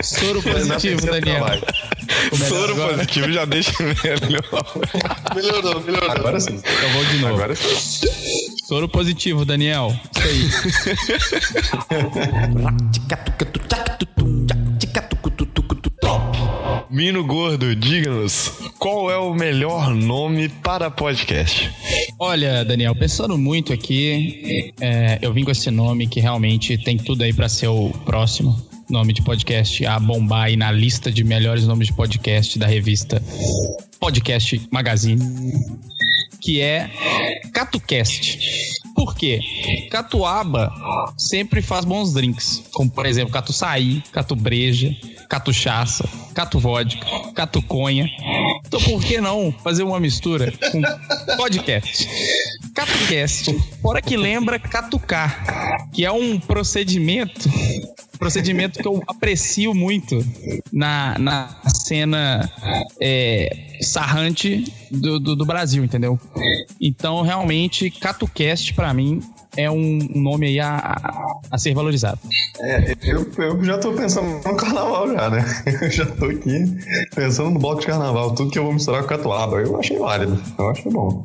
Soro 0.00 0.40
positivo, 0.40 1.04
Daniel. 1.04 1.44
Soro 2.48 2.72
agora. 2.74 2.94
positivo 2.94 3.32
já 3.32 3.44
deixa 3.44 3.72
melhor. 3.82 4.78
Melhorou, 5.34 5.80
melhorou. 5.80 6.10
Agora 6.12 6.38
sim. 6.38 6.62
Eu 6.82 6.90
vou 6.90 7.04
de 7.06 7.18
novo. 7.18 7.34
Agora 7.34 7.56
sim. 7.56 8.06
Soro 8.66 8.88
positivo, 8.88 9.44
Daniel. 9.44 9.92
Isso 10.16 10.28
aí. 10.28 10.48
Mino 16.94 17.24
Gordo, 17.24 17.74
diga-nos, 17.74 18.52
qual 18.78 19.10
é 19.10 19.18
o 19.18 19.34
melhor 19.34 19.92
nome 19.92 20.48
para 20.48 20.88
podcast? 20.88 21.68
Olha, 22.20 22.64
Daniel, 22.64 22.94
pensando 22.94 23.36
muito 23.36 23.72
aqui, 23.72 24.72
é, 24.80 25.18
eu 25.20 25.32
vim 25.32 25.42
com 25.42 25.50
esse 25.50 25.72
nome 25.72 26.06
que 26.06 26.20
realmente 26.20 26.78
tem 26.78 26.96
tudo 26.96 27.24
aí 27.24 27.32
pra 27.32 27.48
ser 27.48 27.66
o 27.66 27.90
próximo 28.04 28.56
nome 28.88 29.12
de 29.12 29.22
podcast 29.22 29.84
a 29.84 29.98
bombar 29.98 30.44
aí 30.44 30.56
na 30.56 30.70
lista 30.70 31.10
de 31.10 31.24
melhores 31.24 31.66
nomes 31.66 31.88
de 31.88 31.94
podcast 31.94 32.56
da 32.60 32.68
revista 32.68 33.20
Podcast 33.98 34.62
Magazine, 34.70 35.20
que 36.40 36.60
é 36.60 36.88
CatuCast. 37.52 38.38
Por 38.94 39.16
quê? 39.16 39.40
Catuaba 39.90 40.72
sempre 41.18 41.60
faz 41.60 41.84
bons 41.84 42.12
drinks, 42.12 42.62
como 42.72 42.88
por 42.88 43.04
exemplo 43.04 43.32
Catuchaça, 45.28 46.08
Catuvodka, 46.34 47.04
Catuconha. 47.34 48.08
Então 48.66 48.80
por 48.80 49.02
que 49.02 49.20
não 49.20 49.52
fazer 49.52 49.82
uma 49.82 50.00
mistura 50.00 50.52
com 50.70 50.82
podcast? 51.36 52.08
CatuCast, 52.74 53.52
fora 53.80 54.02
que 54.02 54.16
lembra 54.16 54.58
catucar, 54.58 55.90
que 55.92 56.04
é 56.04 56.10
um 56.10 56.38
procedimento 56.38 57.48
procedimento 58.18 58.78
que 58.78 58.88
eu 58.88 59.02
aprecio 59.06 59.74
muito 59.74 60.24
na, 60.72 61.18
na 61.18 61.48
cena 61.66 62.50
é, 63.00 63.76
sarrante 63.82 64.72
do, 64.90 65.20
do, 65.20 65.36
do 65.36 65.44
Brasil, 65.44 65.84
entendeu? 65.84 66.18
Então, 66.80 67.22
realmente, 67.22 67.90
CatuCast, 67.90 68.72
pra 68.72 68.94
mim, 68.94 69.20
é 69.56 69.70
um 69.70 69.98
nome 70.14 70.46
aí 70.46 70.60
a, 70.60 70.96
a 71.50 71.58
ser 71.58 71.74
valorizado. 71.74 72.18
É, 72.60 72.94
eu, 73.02 73.30
eu 73.38 73.64
já 73.64 73.78
tô 73.78 73.92
pensando 73.92 74.26
no 74.46 74.56
carnaval 74.56 75.12
já, 75.12 75.30
né? 75.30 75.44
Eu 75.82 75.90
já 75.90 76.06
tô 76.06 76.26
aqui 76.26 76.64
pensando 77.14 77.50
no 77.50 77.58
bloco 77.58 77.80
de 77.80 77.86
carnaval, 77.86 78.34
tudo 78.34 78.50
que 78.50 78.58
eu 78.58 78.64
vou 78.64 78.72
misturar 78.72 79.02
com 79.02 79.08
catuaba. 79.08 79.60
Eu 79.60 79.78
achei 79.78 79.98
válido, 79.98 80.40
eu 80.58 80.70
acho 80.70 80.90
bom. 80.90 81.24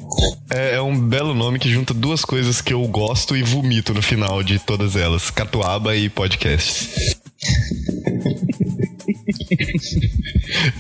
É, 0.49 0.75
é 0.75 0.81
um 0.81 0.99
belo 0.99 1.33
nome 1.33 1.59
que 1.59 1.69
junta 1.69 1.93
duas 1.93 2.25
coisas 2.25 2.61
que 2.61 2.73
eu 2.73 2.81
gosto 2.87 3.37
e 3.37 3.43
vomito 3.43 3.93
no 3.93 4.01
final 4.01 4.41
de 4.43 4.59
todas 4.59 4.95
elas: 4.95 5.29
catuaba 5.29 5.95
e 5.95 6.09
podcast. 6.09 7.15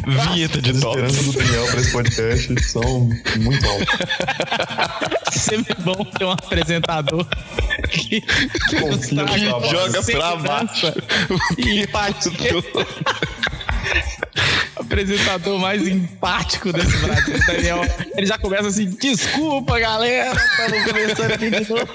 Vinheta 0.07 0.61
de 0.61 0.71
As 0.71 0.79
top. 0.79 0.99
esperanças 0.99 1.25
do 1.25 1.33
Daniel 1.33 1.67
pra 1.67 1.79
esse 1.79 1.91
podcast 1.91 2.63
são 2.63 3.09
muito 3.37 3.65
altas. 3.67 3.87
Sempre 5.37 5.75
é 5.77 5.81
bom 5.81 6.03
ter 6.05 6.25
um 6.25 6.31
apresentador 6.31 7.25
que, 7.89 8.21
que 8.21 8.79
Confia. 8.79 9.25
Joga 9.69 10.03
pra 10.03 10.35
baixo. 10.35 10.93
E 11.57 11.81
empatia. 11.81 12.31
apresentador 14.75 15.59
mais 15.59 15.87
empático 15.87 16.73
desse 16.73 16.97
Brasil, 16.97 17.39
Daniel. 17.45 17.81
Ele 18.15 18.25
já 18.25 18.37
começa 18.37 18.67
assim: 18.67 18.89
desculpa, 18.89 19.79
galera, 19.79 20.33
estamos 20.33 20.83
começando 20.85 21.31
aqui 21.31 21.49
de 21.49 21.69
novo. 21.69 21.87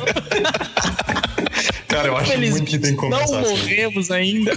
Cara, 1.88 2.08
eu 2.08 2.16
acho 2.16 2.38
muito 2.38 2.64
que 2.64 2.78
tem 2.78 2.96
que 2.96 3.08
não 3.08 3.10
começar 3.10 3.40
assim. 3.40 3.50
morremos 3.50 4.10
ainda. 4.10 4.52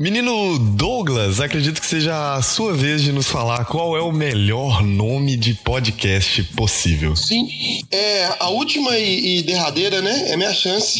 Menino 0.00 0.58
Douglas, 0.58 1.42
acredito 1.42 1.78
que 1.78 1.86
seja 1.86 2.34
a 2.34 2.40
sua 2.40 2.72
vez 2.72 3.02
de 3.02 3.12
nos 3.12 3.28
falar 3.28 3.66
qual 3.66 3.94
é 3.94 4.00
o 4.00 4.10
melhor 4.10 4.82
nome 4.82 5.36
de 5.36 5.52
podcast 5.52 6.42
possível. 6.56 7.14
Sim, 7.14 7.46
é 7.90 8.34
a 8.38 8.48
última 8.48 8.96
e, 8.96 9.40
e 9.40 9.42
derradeira, 9.42 10.00
né? 10.00 10.30
É 10.30 10.38
minha 10.38 10.54
chance 10.54 10.98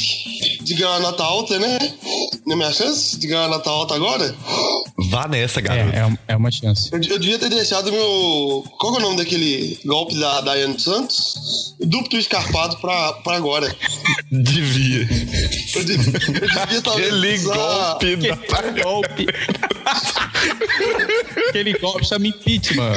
de 0.61 0.75
ganhar 0.75 0.90
uma 0.90 1.00
nota 1.00 1.25
alta, 1.25 1.59
né? 1.59 1.78
Não 2.47 2.52
é 2.52 2.57
minha 2.57 2.73
chance 2.75 3.19
de 3.19 3.26
ganhar 3.26 3.47
uma 3.47 3.57
nota 3.57 3.71
alta 3.71 3.95
agora? 3.95 4.37
Vá 5.09 5.26
nessa, 5.26 5.62
garoto. 5.62 5.97
É, 5.97 6.00
é, 6.00 6.19
é 6.28 6.37
uma 6.37 6.50
chance. 6.50 6.90
Eu, 6.92 7.00
eu 7.02 7.19
devia 7.19 7.38
ter 7.38 7.49
deixado 7.49 7.90
meu. 7.90 8.64
Qual 8.78 8.92
que 8.92 8.99
é 8.99 9.00
o 9.00 9.02
nome 9.02 9.16
daquele 9.16 9.80
golpe 9.83 10.14
da 10.21 10.42
Daiane 10.42 10.78
Santos? 10.78 11.75
Duplo 11.80 12.19
escarpado 12.19 12.76
pra, 12.76 13.14
pra 13.14 13.37
agora. 13.37 13.75
Devia. 14.30 15.09
Eu 15.75 15.85
devia, 15.85 16.12
eu 16.15 16.33
devia 16.67 16.83
talvez 16.83 17.09
Aquele 17.12 17.35
usar- 17.35 17.55
golpe 17.55 18.17
da... 18.17 18.35
Aquele 18.35 18.83
golpe. 18.83 19.27
Aquele 21.49 21.73
golpe 21.79 22.05
chama 22.07 22.27
impeachment. 22.27 22.93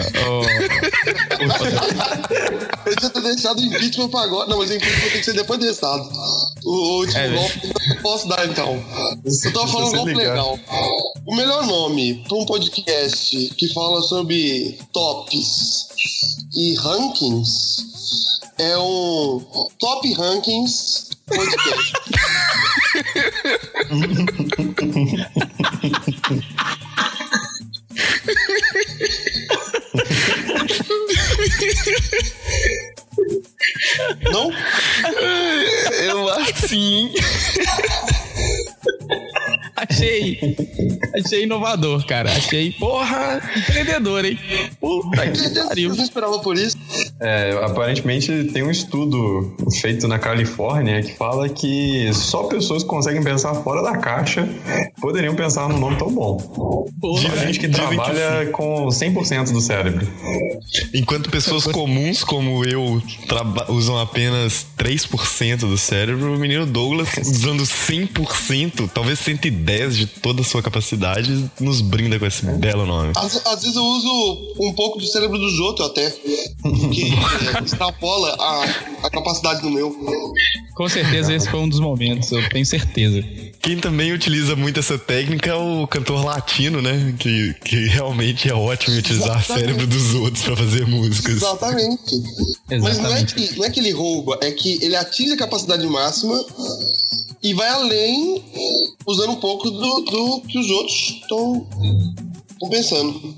Eu 2.86 2.92
devia 2.94 3.10
ter 3.10 3.22
deixado 3.22 3.60
o 3.60 3.63
impeachment 3.63 4.10
pra 4.10 4.22
agora. 4.22 4.50
Não, 4.50 4.58
mas 4.58 4.70
o 4.70 4.74
impeachment 4.74 5.01
tem 5.10 5.20
que 5.20 5.24
ser 5.24 5.34
depois 5.34 5.60
desse 5.60 5.82
dado. 5.82 6.10
O, 6.65 6.70
o 6.72 6.98
último 7.00 7.18
É, 7.20 7.30
golpe 7.30 7.60
eu 7.63 7.96
não 7.96 8.01
posso 8.01 8.27
dar, 8.27 8.46
então. 8.48 8.84
Eu 9.25 9.53
tava 9.53 9.68
falando 9.68 9.88
um 9.89 9.98
golpe 9.98 10.13
legal. 10.13 10.60
O 11.25 11.36
melhor 11.36 11.65
nome 11.65 12.24
pra 12.27 12.38
um 12.38 12.46
podcast 12.46 13.50
que 13.58 13.74
fala 13.74 14.01
sobre 14.01 14.77
tops 14.92 15.88
e 16.56 16.75
rankings 16.75 17.84
é 18.60 18.77
um 18.77 19.44
Top 19.80 20.13
Rankings 20.13 21.08
Podcast. 21.27 21.94
Não? 34.32 34.51
Eu 36.03 36.30
acho 36.30 36.53
que 36.53 36.68
sim. 36.68 37.13
Achei. 39.75 40.39
Achei 41.15 41.44
inovador, 41.44 42.06
cara. 42.06 42.32
Achei, 42.32 42.72
porra, 42.74 43.42
empreendedor, 43.56 44.25
hein? 44.25 44.39
Puta 44.80 45.27
que 45.32 45.50
pariu. 45.68 45.89
Eu 45.92 45.96
não 45.96 46.03
esperava 46.03 46.39
por 46.39 46.58
isso. 46.58 46.73
É, 47.24 47.58
aparentemente 47.63 48.44
tem 48.51 48.63
um 48.63 48.70
estudo 48.70 49.56
feito 49.80 50.08
na 50.10 50.20
Califórnia 50.20 51.01
que 51.01 51.13
fala 51.13 51.48
que 51.48 52.13
só 52.13 52.44
pessoas 52.44 52.84
que 52.84 52.89
conseguem 52.89 53.24
pensar 53.24 53.56
fora 53.56 53.82
da 53.82 53.98
caixa 53.98 54.48
poderiam 55.00 55.34
pensar 55.34 55.70
num 55.70 55.80
nome 55.80 55.96
tão 55.98 56.12
bom. 56.12 56.38
Porra. 57.00 57.34
A 57.34 57.46
gente 57.46 57.60
que 57.60 57.70
trabalha 57.70 58.50
com 58.51 58.88
100% 58.88 59.51
do 59.51 59.62
cérebro. 59.62 60.06
Enquanto 60.94 61.30
pessoas 61.30 61.65
comuns 61.65 62.24
como 62.24 62.65
eu 62.65 63.01
usam 63.70 63.98
apenas 63.98 64.65
3% 64.77 65.60
do 65.60 65.77
cérebro, 65.77 66.36
o 66.36 66.38
menino 66.38 66.65
Douglas, 66.65 67.10
usando 67.24 67.63
100%, 67.63 68.89
talvez 68.94 69.20
110% 69.20 69.89
de 69.92 70.08
toda 70.08 70.42
a 70.42 70.44
sua 70.44 70.62
capacidade, 70.62 71.50
nos 71.60 71.80
brinda 71.82 72.20
com 72.20 72.25
esse 72.25 72.46
belo 72.46 72.86
nome. 72.86 73.13
Às, 73.15 73.46
às 73.46 73.62
vezes 73.62 73.75
eu 73.75 73.84
uso 73.84 74.56
um 74.60 74.74
pouco 74.74 75.00
do 75.00 75.06
cérebro 75.06 75.38
dos 75.38 75.60
outros 75.60 75.88
até. 75.89 76.10
Que 76.10 77.12
é, 77.12 77.12
extrapola 77.63 78.36
a, 78.39 79.08
a 79.08 79.10
capacidade 79.10 79.62
do 79.62 79.70
meu. 79.70 79.96
Com 80.75 80.89
certeza 80.89 81.34
esse 81.34 81.50
foi 81.50 81.60
um 81.60 81.70
dos 81.70 81.79
momentos, 81.79 82.32
eu 82.32 82.48
tenho 82.50 82.65
certeza. 82.65 83.24
Quem 83.62 83.77
também 83.77 84.12
utiliza 84.12 84.55
muito 84.55 84.79
essa 84.79 84.98
técnica 84.98 85.51
é 85.51 85.55
o 85.55 85.88
cantor 85.88 86.25
latino, 86.25 86.82
né? 86.82 87.13
Que, 87.17 87.53
que 87.63 87.86
realmente 87.86 88.50
é 88.50 88.53
ótimo 88.53 88.96
em 88.96 89.00
utilizar 89.00 89.38
o 89.38 89.39
Exatamente. 89.39 89.65
cérebro 89.65 89.88
dos 89.88 90.15
outros 90.15 90.43
pra 90.43 90.55
fazer 90.55 90.88
músicas. 90.88 91.36
Exatamente. 91.36 92.24
Mas 92.70 92.82
não 92.82 92.88
é, 92.88 92.91
Exatamente. 92.91 93.36
que, 93.36 93.58
não 93.58 93.65
é 93.65 93.70
que 93.70 93.79
ele 93.79 93.91
rouba, 93.91 94.39
é 94.41 94.51
que 94.51 94.84
ele 94.84 94.96
atinge 94.96 95.32
a 95.34 95.38
capacidade 95.38 95.86
máxima 95.88 96.43
e 97.41 97.53
vai 97.53 97.70
além, 97.70 98.43
usando 99.05 99.32
um 99.32 99.36
pouco 99.36 99.70
do, 99.70 100.00
do 100.01 100.41
que 100.41 100.58
os 100.58 100.70
outros 100.70 101.20
estão 101.22 101.67
pensando. 102.70 103.36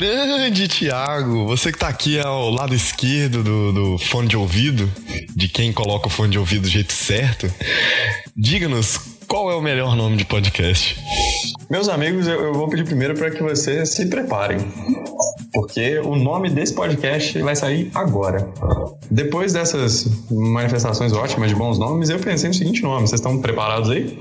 Grande 0.00 0.66
Tiago, 0.66 1.44
você 1.44 1.70
que 1.70 1.78
tá 1.78 1.86
aqui 1.86 2.18
ao 2.18 2.48
lado 2.48 2.74
esquerdo 2.74 3.44
do, 3.44 3.70
do, 3.70 3.98
fone 3.98 4.28
de 4.28 4.34
ouvido, 4.34 4.90
de 5.36 5.46
quem 5.46 5.74
coloca 5.74 6.06
o 6.06 6.10
fone 6.10 6.32
de 6.32 6.38
ouvido 6.38 6.62
do 6.62 6.68
jeito 6.68 6.90
certo, 6.90 7.46
diga-nos 8.34 8.96
qual 9.28 9.50
é 9.50 9.54
o 9.54 9.60
melhor 9.60 9.94
nome 9.94 10.16
de 10.16 10.24
podcast. 10.24 10.98
Meus 11.68 11.86
amigos, 11.86 12.26
eu, 12.26 12.40
eu 12.40 12.54
vou 12.54 12.66
pedir 12.70 12.86
primeiro 12.86 13.14
para 13.14 13.30
que 13.30 13.42
vocês 13.42 13.90
se 13.90 14.06
preparem 14.06 14.60
porque 15.52 15.98
o 15.98 16.16
nome 16.16 16.50
desse 16.50 16.74
podcast 16.74 17.38
vai 17.40 17.56
sair 17.56 17.90
agora. 17.94 18.48
Depois 19.10 19.52
dessas 19.52 20.06
manifestações 20.30 21.12
ótimas 21.12 21.50
de 21.50 21.56
bons 21.56 21.78
nomes, 21.78 22.08
eu 22.10 22.18
pensei 22.18 22.48
no 22.48 22.54
seguinte 22.54 22.82
nome. 22.82 23.06
Vocês 23.08 23.20
estão 23.20 23.40
preparados 23.40 23.90
aí? 23.90 24.18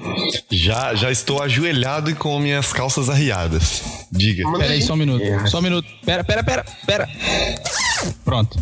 Já, 0.50 0.96
já 0.96 1.12
estou 1.12 1.42
ajoelhado 1.42 2.10
e 2.10 2.16
com 2.16 2.40
minhas 2.40 2.74
calças 2.74 3.10
arriadas. 3.10 3.84
Diga. 4.12 4.52
Pera 4.58 4.74
aí, 4.74 4.82
só 4.82 4.94
um 4.94 4.98
minuto. 4.98 5.24
Só 5.48 5.60
um 5.60 5.62
minuto. 5.62 5.88
Pera, 6.06 6.24
pera, 6.24 6.44
pera, 6.44 6.66
pera. 6.86 7.10
Pronto. 8.26 8.58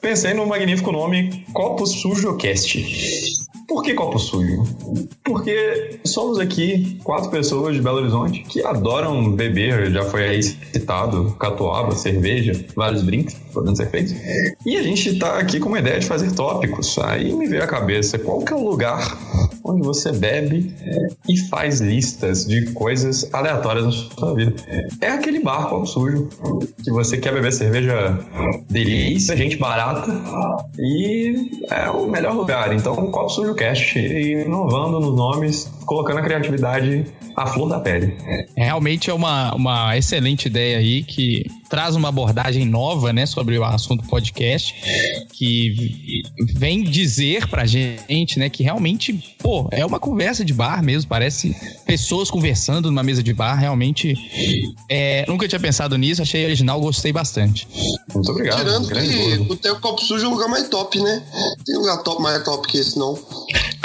Pensei 0.00 0.32
no 0.32 0.46
magnífico 0.46 0.92
nome 0.92 1.44
Copo 1.52 1.86
Sujo 1.86 2.36
Cast. 2.36 3.47
Por 3.68 3.82
que 3.82 3.92
copo 3.92 4.18
sujo? 4.18 4.64
Porque 5.22 6.00
somos 6.02 6.38
aqui 6.38 6.98
quatro 7.04 7.28
pessoas 7.28 7.76
de 7.76 7.82
Belo 7.82 7.98
Horizonte 7.98 8.40
que 8.40 8.64
adoram 8.64 9.30
beber, 9.30 9.90
já 9.90 10.02
foi 10.04 10.26
aí 10.26 10.42
citado, 10.42 11.36
catuaba, 11.38 11.94
cerveja, 11.94 12.64
vários 12.74 13.02
drinks 13.02 13.36
podendo 13.52 13.76
ser 13.76 13.90
feitos. 13.90 14.14
E 14.64 14.76
a 14.76 14.82
gente 14.82 15.18
tá 15.18 15.38
aqui 15.38 15.60
com 15.60 15.68
uma 15.68 15.80
ideia 15.80 16.00
de 16.00 16.06
fazer 16.06 16.32
tópicos. 16.32 16.98
Aí 16.98 17.30
me 17.32 17.46
veio 17.46 17.62
a 17.62 17.66
cabeça, 17.66 18.18
qual 18.18 18.40
que 18.40 18.52
é 18.52 18.56
o 18.56 18.64
lugar 18.64 19.16
onde 19.62 19.82
você 19.82 20.12
bebe 20.12 20.74
e 21.28 21.36
faz 21.48 21.80
listas 21.80 22.46
de 22.46 22.72
coisas 22.72 23.28
aleatórias 23.34 23.84
na 23.84 23.92
sua 23.92 24.34
vida? 24.34 24.54
É 25.02 25.10
aquele 25.10 25.40
bar 25.40 25.68
copo 25.68 25.84
sujo, 25.84 26.28
que 26.82 26.90
você 26.90 27.18
quer 27.18 27.34
beber 27.34 27.52
cerveja 27.52 28.18
delícia, 28.70 29.36
gente 29.36 29.56
barata, 29.56 30.10
e 30.78 31.50
é 31.70 31.90
o 31.90 32.08
melhor 32.08 32.34
lugar. 32.34 32.74
Então, 32.74 32.94
copo 33.10 33.28
sujo 33.28 33.57
cast, 33.58 33.96
inovando 33.96 35.00
nos 35.00 35.14
nomes, 35.14 35.77
colocando 35.88 36.18
a 36.18 36.22
criatividade 36.22 37.06
à 37.34 37.46
flor 37.46 37.66
da 37.70 37.80
pele. 37.80 38.14
Realmente 38.54 39.08
é 39.08 39.14
uma, 39.14 39.54
uma 39.54 39.96
excelente 39.96 40.46
ideia 40.46 40.76
aí 40.76 41.02
que 41.02 41.46
traz 41.70 41.96
uma 41.96 42.10
abordagem 42.10 42.66
nova, 42.66 43.10
né, 43.12 43.24
sobre 43.24 43.58
o 43.58 43.64
assunto 43.64 44.06
podcast, 44.06 44.74
que 45.32 46.22
vem 46.54 46.82
dizer 46.82 47.48
pra 47.48 47.64
gente, 47.64 48.38
né, 48.38 48.50
que 48.50 48.62
realmente, 48.62 49.14
pô, 49.38 49.66
é 49.70 49.84
uma 49.84 49.98
conversa 49.98 50.44
de 50.44 50.52
bar 50.52 50.82
mesmo, 50.82 51.08
parece 51.08 51.56
pessoas 51.86 52.30
conversando 52.30 52.90
numa 52.90 53.02
mesa 53.02 53.22
de 53.22 53.32
bar, 53.32 53.54
realmente 53.54 54.14
é, 54.90 55.24
nunca 55.26 55.48
tinha 55.48 55.60
pensado 55.60 55.96
nisso, 55.96 56.20
achei 56.20 56.44
original, 56.44 56.78
gostei 56.80 57.12
bastante. 57.12 57.66
Muito 58.14 58.30
obrigado. 58.30 58.58
Tirando 58.58 58.88
que 58.88 59.52
o 59.52 59.56
teu 59.56 59.80
copo 59.80 60.02
sujo 60.02 60.26
é 60.26 60.28
o 60.28 60.32
lugar 60.32 60.48
mais 60.48 60.68
top, 60.68 61.00
né? 61.00 61.22
Tem 61.64 61.76
lugar 61.76 62.02
top, 62.02 62.22
mais 62.22 62.42
top 62.44 62.68
que 62.68 62.76
esse, 62.76 62.98
não. 62.98 63.18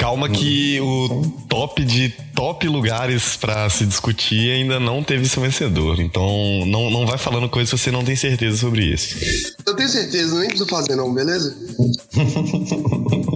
Calma 0.04 0.28
que 0.28 0.78
o 0.82 1.22
top 1.48 1.82
de 1.82 2.10
top 2.34 2.68
lugares 2.68 3.38
para 3.38 3.70
se 3.70 3.86
discutir 3.86 4.50
ainda 4.50 4.78
não 4.78 5.02
teve 5.02 5.26
seu 5.26 5.42
vencedor. 5.42 5.98
Então 5.98 6.28
não, 6.66 6.90
não 6.90 7.06
vai 7.06 7.16
falando 7.16 7.48
coisas 7.48 7.70
se 7.70 7.84
você 7.84 7.90
não 7.90 8.04
tem 8.04 8.14
certeza 8.14 8.58
sobre 8.58 8.84
isso. 8.84 9.16
Eu 9.66 9.74
tenho 9.74 9.88
certeza, 9.88 10.38
nem 10.38 10.48
preciso 10.48 10.68
fazer 10.68 10.94
não, 10.94 11.10
beleza? 11.14 11.56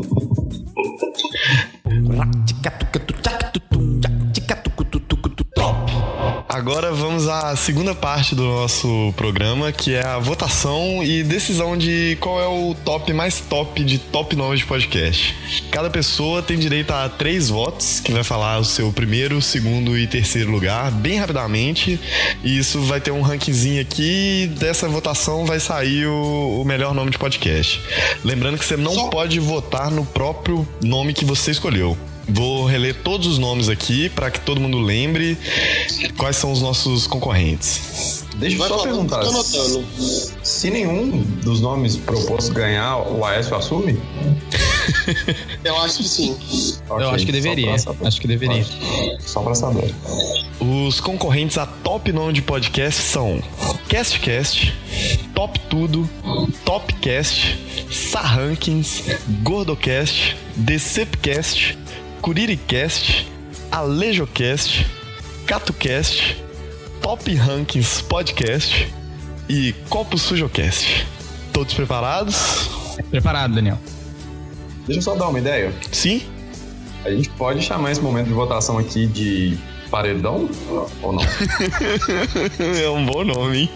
Agora 6.69 6.93
vamos 6.93 7.27
à 7.27 7.57
segunda 7.57 7.95
parte 7.95 8.35
do 8.35 8.45
nosso 8.45 9.11
programa, 9.17 9.73
que 9.73 9.95
é 9.95 10.05
a 10.05 10.19
votação 10.19 11.03
e 11.03 11.23
decisão 11.23 11.79
de 11.79 12.19
qual 12.21 12.39
é 12.43 12.47
o 12.47 12.75
top 12.85 13.11
mais 13.15 13.41
top 13.41 13.83
de 13.83 13.97
top 13.99 14.37
9 14.37 14.59
de 14.59 14.67
podcast. 14.67 15.35
Cada 15.71 15.89
pessoa 15.89 16.43
tem 16.43 16.59
direito 16.59 16.91
a 16.91 17.09
três 17.09 17.49
votos, 17.49 18.01
que 18.01 18.13
vai 18.13 18.23
falar 18.23 18.59
o 18.59 18.67
seu 18.67 18.93
primeiro, 18.93 19.41
segundo 19.41 19.97
e 19.97 20.07
terceiro 20.07 20.51
lugar, 20.51 20.91
bem 20.91 21.19
rapidamente. 21.19 21.99
E 22.45 22.59
isso 22.59 22.83
vai 22.83 23.01
ter 23.01 23.13
um 23.13 23.23
rankingzinho 23.23 23.81
aqui. 23.81 24.43
E 24.43 24.47
dessa 24.49 24.87
votação 24.91 25.47
vai 25.47 25.59
sair 25.61 26.05
o, 26.07 26.61
o 26.61 26.65
melhor 26.67 26.93
nome 26.93 27.11
de 27.11 27.17
podcast. 27.17 27.81
Lembrando 28.23 28.59
que 28.59 28.65
você 28.67 28.77
não 28.77 28.93
Só- 28.93 29.09
pode 29.09 29.41
votar 29.41 29.91
no 29.91 30.05
próprio 30.05 30.69
nome 30.83 31.15
que 31.15 31.25
você 31.25 31.51
escolheu. 31.51 31.97
Vou 32.29 32.67
reler 32.67 32.95
todos 33.03 33.27
os 33.27 33.39
nomes 33.39 33.69
aqui 33.69 34.09
para 34.11 34.31
que 34.31 34.41
todo 34.41 34.61
mundo 34.61 34.79
lembre 34.79 35.37
quais 36.17 36.37
são 36.37 36.53
os 36.53 36.61
nossos 36.61 37.07
concorrentes. 37.07 38.25
Deixa 38.37 38.55
eu 38.55 38.59
Vai 38.61 38.69
só 38.69 38.79
falando, 38.79 39.09
perguntar. 39.09 39.21
tô 39.21 39.31
anotando. 39.31 39.85
Se 40.45 40.71
nenhum 40.71 41.23
dos 41.43 41.61
nomes 41.61 41.97
propostos 41.97 42.51
ganhar, 42.51 42.99
o 42.99 43.25
Aécio 43.25 43.57
assume? 43.57 43.99
Eu 45.65 45.77
acho 45.79 45.99
que 45.99 46.09
sim. 46.09 46.37
Eu 46.89 46.97
Ok, 46.97 47.07
acho 47.09 47.27
que 47.27 47.33
só 47.33 47.33
deveria, 47.33 47.75
acho 48.05 48.21
que 48.21 48.29
deveria. 48.29 48.65
Só 49.21 49.41
pra 49.43 49.55
saber. 49.55 49.93
Os 50.61 51.01
concorrentes 51.01 51.59
a 51.59 51.67
top 51.67 52.13
nome 52.13 52.33
de 52.35 52.43
podcast 52.43 53.01
são 53.03 53.43
CastCast, 53.89 54.73
Top 55.35 55.59
Tudo, 55.71 56.09
Topcast, 56.65 57.59
Sarrankins, 57.91 59.03
Gordocast, 59.43 60.37
Decepcast, 60.57 61.79
Curiricast, 62.21 63.27
Alejocast, 63.71 64.87
CatoCast, 65.47 66.43
Top 67.01 67.35
Rankings 67.35 68.03
Podcast 68.03 68.93
e 69.49 69.73
Copo 69.89 70.19
Sujocast. 70.19 71.07
Todos 71.53 71.75
preparados? 71.75 72.69
Preparado, 73.11 73.55
Daniel. 73.55 73.79
Deixa 74.87 74.99
eu 74.99 75.03
só 75.03 75.15
dar 75.15 75.29
uma 75.29 75.39
ideia. 75.39 75.73
Sim? 75.93 76.23
A 77.05 77.11
gente 77.11 77.29
pode 77.31 77.63
chamar 77.63 77.93
esse 77.93 78.01
momento 78.01 78.27
de 78.27 78.35
votação 78.35 78.79
aqui 78.79 79.07
de 79.07 79.57
paredão 79.91 80.49
ou 81.03 81.13
não? 81.13 81.23
É 82.83 82.91
um 82.91 83.07
bom 83.07 83.25
nome, 83.25 83.59
hein? 83.59 83.71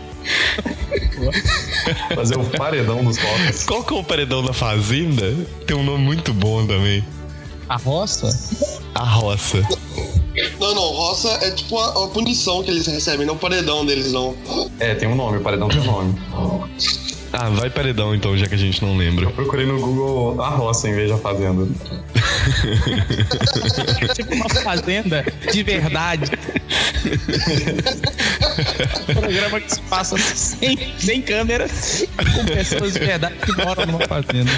Fazer 2.15 2.37
o 2.37 2.45
paredão 2.45 3.05
dos 3.05 3.19
votos. 3.19 3.65
Qual 3.65 3.83
que 3.85 3.95
é 3.95 3.97
o 3.97 4.05
paredão 4.05 4.43
da 4.43 4.53
fazenda? 4.53 5.35
Tem 5.67 5.77
um 5.77 5.83
nome 5.85 6.05
muito 6.05 6.33
bom 6.33 6.67
também. 6.67 7.05
A 7.69 7.77
roça? 7.77 8.29
A 8.95 9.05
roça. 9.05 9.67
Não, 10.59 10.75
não, 10.75 10.93
roça 10.93 11.29
é 11.43 11.51
tipo 11.51 11.79
a, 11.79 12.05
a 12.05 12.09
punição 12.09 12.63
que 12.63 12.71
eles 12.71 12.87
recebem, 12.87 13.27
não 13.27 13.35
o 13.35 13.39
paredão 13.39 13.85
deles, 13.85 14.13
não. 14.13 14.35
É, 14.81 14.95
tem 14.95 15.09
um 15.09 15.15
nome, 15.15 15.39
o 15.39 15.41
paredão 15.43 15.69
tem 15.69 15.81
um 15.81 15.85
nome. 15.85 16.19
Ah, 17.33 17.49
vai 17.49 17.71
paredão 17.71 18.15
então, 18.15 18.37
já 18.37 18.47
que 18.47 18.55
a 18.55 18.59
gente 18.59 18.83
não 18.85 18.95
lembra. 18.95 19.31
Procurei 19.31 19.65
no 19.65 19.81
Google 19.81 20.43
a 20.43 20.51
roça 20.51 20.87
em 20.89 20.95
vez 20.95 21.11
da 21.11 21.17
fazenda. 21.17 21.67
tipo 24.15 24.35
uma 24.35 24.51
fazenda 24.51 25.25
de 25.51 25.63
verdade. 25.63 26.31
Programa 29.07 29.61
que 29.61 29.75
se 29.75 29.81
passa 29.83 30.19
sem, 30.19 30.77
sem 30.99 31.23
câmera 31.23 31.67
com 32.17 32.45
pessoas 32.45 32.93
de 32.93 32.99
verdade 32.99 33.35
que 33.37 33.65
moram 33.65 33.87
numa 33.87 34.07
fazenda. 34.07 34.51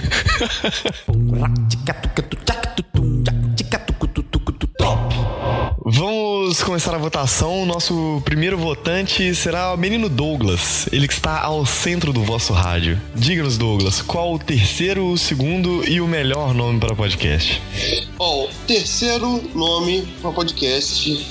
Vamos 6.55 6.67
começar 6.67 6.95
a 6.95 6.99
votação. 6.99 7.63
O 7.63 7.67
nosso 7.67 8.23
primeiro 8.25 8.57
votante 8.57 9.35
será 9.35 9.75
o 9.75 9.77
menino 9.77 10.09
Douglas, 10.09 10.87
ele 10.93 11.09
que 11.09 11.13
está 11.13 11.41
ao 11.41 11.67
centro 11.67 12.13
do 12.13 12.23
vosso 12.23 12.53
rádio. 12.53 13.03
Diga-nos, 13.13 13.59
Douglas, 13.59 14.01
qual 14.01 14.35
o 14.35 14.39
terceiro, 14.39 15.05
o 15.11 15.19
segundo 15.19 15.85
e 15.85 16.01
o 16.01 16.07
melhor 16.07 16.55
nome 16.55 16.79
para 16.79 16.95
podcast? 16.95 17.61
Ó, 18.21 18.45
o 18.45 18.49
terceiro 18.69 19.43
nome 19.53 20.07
para 20.23 20.31
podcast 20.31 21.27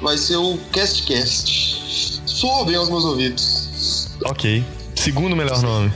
vai 0.00 0.16
ser 0.16 0.36
o 0.36 0.56
CastCast. 0.70 2.22
Soa 2.24 2.64
bem 2.66 2.76
aos 2.76 2.88
meus 2.88 3.04
ouvidos. 3.04 4.10
Ok. 4.26 4.64
Segundo 4.94 5.34
melhor 5.34 5.60
nome. 5.60 5.92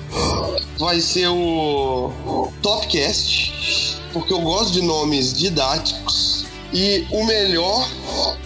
Vai 0.76 1.00
ser 1.00 1.28
o 1.28 2.52
Topcast, 2.60 3.96
porque 4.12 4.32
eu 4.32 4.40
gosto 4.40 4.72
de 4.72 4.82
nomes 4.82 5.38
didáticos. 5.38 6.39
E 6.72 7.06
o 7.10 7.24
melhor 7.24 7.88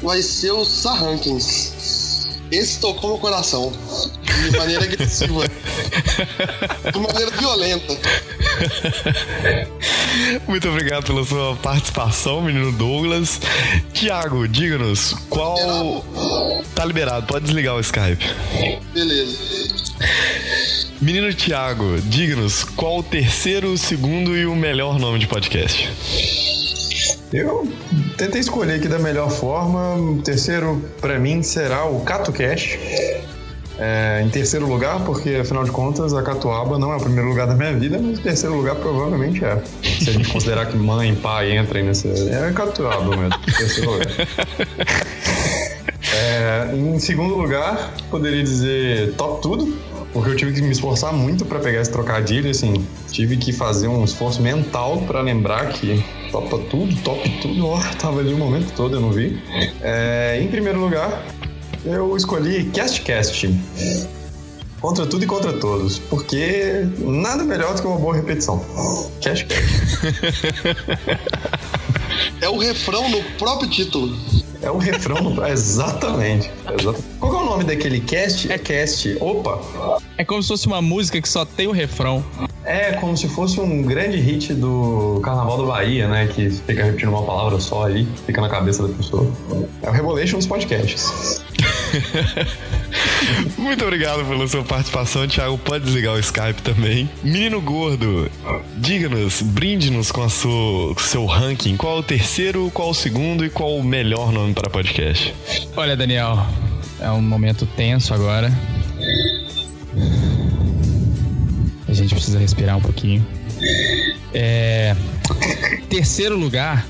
vai 0.03 0.23
ser 0.23 0.53
o 0.53 0.65
Sarrankins. 0.65 2.27
Esse 2.51 2.79
tocou 2.81 3.11
meu 3.11 3.19
coração. 3.19 3.73
De 4.23 4.57
maneira 4.57 4.85
agressiva. 4.85 5.45
De 6.93 6.99
maneira 6.99 7.31
violenta. 7.33 7.99
Muito 10.47 10.69
obrigado 10.69 11.05
pela 11.05 11.25
sua 11.25 11.57
participação, 11.57 12.43
menino 12.43 12.71
Douglas. 12.73 13.41
Tiago, 13.93 14.47
diga-nos 14.47 15.15
qual. 15.29 16.05
Tá 16.75 16.85
liberado, 16.85 17.27
pode 17.27 17.47
desligar 17.47 17.75
o 17.75 17.81
Skype. 17.81 18.25
Beleza. 18.93 19.37
Menino 21.01 21.33
Tiago, 21.35 22.01
diga-nos 22.03 22.65
qual 22.65 22.99
o 22.99 23.03
terceiro, 23.03 23.73
o 23.73 23.79
segundo 23.79 24.37
e 24.37 24.47
o 24.47 24.55
melhor 24.55 24.99
nome 24.99 25.19
de 25.19 25.27
podcast. 25.27 26.44
Eu 27.35 27.67
tentei 28.17 28.41
escolher 28.41 28.75
aqui 28.75 28.87
da 28.87 29.01
melhor 29.01 29.29
forma. 29.29 29.97
O 29.97 30.23
terceiro, 30.23 30.81
pra 31.01 31.19
mim, 31.19 31.43
será 31.43 31.85
o 31.85 32.01
CatoCast. 32.01 32.79
É, 33.77 34.23
em 34.25 34.29
terceiro 34.29 34.69
lugar, 34.69 35.05
porque 35.05 35.31
afinal 35.35 35.65
de 35.65 35.73
contas 35.73 36.15
a 36.15 36.23
Catuaba 36.23 36.79
não 36.79 36.93
é 36.93 36.97
o 36.97 37.01
primeiro 37.01 37.29
lugar 37.29 37.49
da 37.49 37.57
minha 37.57 37.73
vida, 37.73 37.99
mas 38.01 38.21
o 38.21 38.23
terceiro 38.23 38.55
lugar 38.55 38.77
provavelmente 38.77 39.45
é. 39.45 39.61
Se 39.83 40.11
a 40.11 40.13
gente 40.13 40.29
considerar 40.29 40.67
que 40.67 40.77
mãe 40.77 41.11
e 41.11 41.17
pai 41.17 41.59
entrem 41.59 41.83
nessa. 41.83 42.07
É 42.07 42.53
Catuaba 42.53 43.17
mesmo, 43.17 43.37
terceiro 43.57 43.91
lugar. 43.91 44.07
É, 46.17 46.71
em 46.73 46.99
segundo 47.01 47.35
lugar, 47.35 47.93
poderia 48.11 48.45
dizer 48.45 49.15
top 49.15 49.43
tudo, 49.43 49.77
porque 50.15 50.31
eu 50.31 50.37
tive 50.37 50.53
que 50.53 50.63
me 50.63 50.71
esforçar 50.71 51.13
muito 51.13 51.45
para 51.45 51.59
pegar 51.59 51.83
esse 51.83 51.91
trocadilho, 51.91 52.49
assim, 52.49 52.87
tive 53.11 53.37
que 53.37 53.53
fazer 53.53 53.89
um 53.89 54.05
esforço 54.05 54.41
mental 54.41 55.03
para 55.09 55.21
lembrar 55.21 55.73
que 55.73 56.03
topa 56.31 56.57
tudo, 56.71 56.95
top 57.03 57.29
tudo, 57.43 57.67
ó, 57.67 57.81
tava 57.99 58.21
ali 58.21 58.33
o 58.33 58.39
momento 58.39 58.73
todo, 58.77 58.95
eu 58.95 59.01
não 59.01 59.11
vi. 59.11 59.43
É, 59.83 60.39
em 60.41 60.47
primeiro 60.47 60.79
lugar, 60.79 61.27
eu 61.85 62.17
escolhi 62.17 62.71
CastCast. 62.71 63.53
Contra 64.81 65.05
tudo 65.07 65.25
e 65.25 65.27
contra 65.27 65.53
todos, 65.53 65.99
porque 65.99 66.87
nada 66.99 67.43
melhor 67.43 67.75
do 67.75 67.81
que 67.81 67.89
uma 67.89 67.99
boa 67.99 68.15
repetição. 68.15 68.65
CastCast. 69.21 69.65
É 72.41 72.49
o 72.49 72.59
refrão 72.59 73.09
no 73.09 73.23
próprio 73.39 73.69
título. 73.69 74.15
É 74.65 74.71
o 74.71 74.79
refrão 74.79 75.23
no... 75.23 75.47
Exatamente. 75.47 76.51
Exatamente. 76.67 77.05
Qual 77.21 77.35
é 77.35 77.37
o 77.37 77.45
nome 77.45 77.65
daquele 77.65 78.01
cast? 78.01 78.51
É 78.51 78.57
cast. 78.57 79.15
Opa! 79.21 79.61
É 80.17 80.25
como 80.25 80.43
se 80.43 80.49
fosse 80.49 80.67
uma 80.67 80.81
música 80.81 81.21
que 81.21 81.29
só 81.29 81.45
tem 81.45 81.67
o 81.67 81.71
refrão. 81.71 82.25
É 82.65 82.93
como 82.93 83.15
se 83.15 83.29
fosse 83.29 83.61
um 83.61 83.83
grande 83.83 84.17
hit 84.17 84.55
do 84.55 85.21
Carnaval 85.23 85.59
da 85.59 85.65
Bahia, 85.65 86.09
né? 86.09 86.27
Que 86.29 86.49
fica 86.49 86.83
repetindo 86.83 87.11
uma 87.11 87.23
palavra 87.23 87.61
só 87.61 87.85
ali, 87.85 88.09
fica 88.25 88.41
na 88.41 88.49
cabeça 88.49 88.89
da 88.89 88.95
pessoa. 88.95 89.31
É 89.83 89.91
o 89.91 89.93
Revolution 89.93 90.39
dos 90.39 90.47
podcasts. 90.47 91.45
Muito 93.57 93.85
obrigado 93.85 94.25
pela 94.27 94.47
sua 94.47 94.63
participação, 94.63 95.27
Thiago. 95.27 95.59
Pode 95.59 95.85
desligar 95.85 96.15
o 96.15 96.19
Skype 96.19 96.63
também. 96.63 97.09
Menino 97.23 97.61
Gordo, 97.61 98.31
diga-nos, 98.77 99.43
brinde-nos 99.43 100.11
com 100.11 100.23
a 100.23 100.29
seu 100.29 101.27
ranking. 101.27 101.77
Qual 101.77 101.97
é 101.97 102.01
o 102.01 102.03
terceiro, 102.03 102.71
qual 102.73 102.91
o 102.91 102.95
segundo 102.95 103.45
e 103.45 103.51
qual 103.51 103.77
o 103.77 103.85
melhor 103.85 104.33
nome 104.33 104.55
para 104.55 104.69
podcast? 104.71 105.35
Olha, 105.77 105.97
Daniel, 105.97 106.47
é 107.01 107.11
um 107.11 107.23
momento 107.23 107.67
tenso 107.67 108.13
agora. 108.15 108.53
A 111.87 111.93
gente 111.93 112.15
precisa 112.15 112.39
respirar 112.39 112.77
um 112.77 112.81
pouquinho. 112.81 113.25
É... 114.33 114.97
Terceiro 115.89 116.37
lugar, 116.37 116.85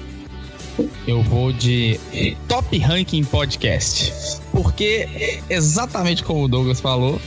eu 1.07 1.23
vou 1.23 1.53
de 1.53 1.99
Top 2.49 2.77
Ranking 2.79 3.25
Podcast. 3.25 4.13
Porque, 4.53 5.41
exatamente 5.49 6.23
como 6.23 6.45
o 6.45 6.49
Douglas 6.49 6.81
falou, 6.81 7.21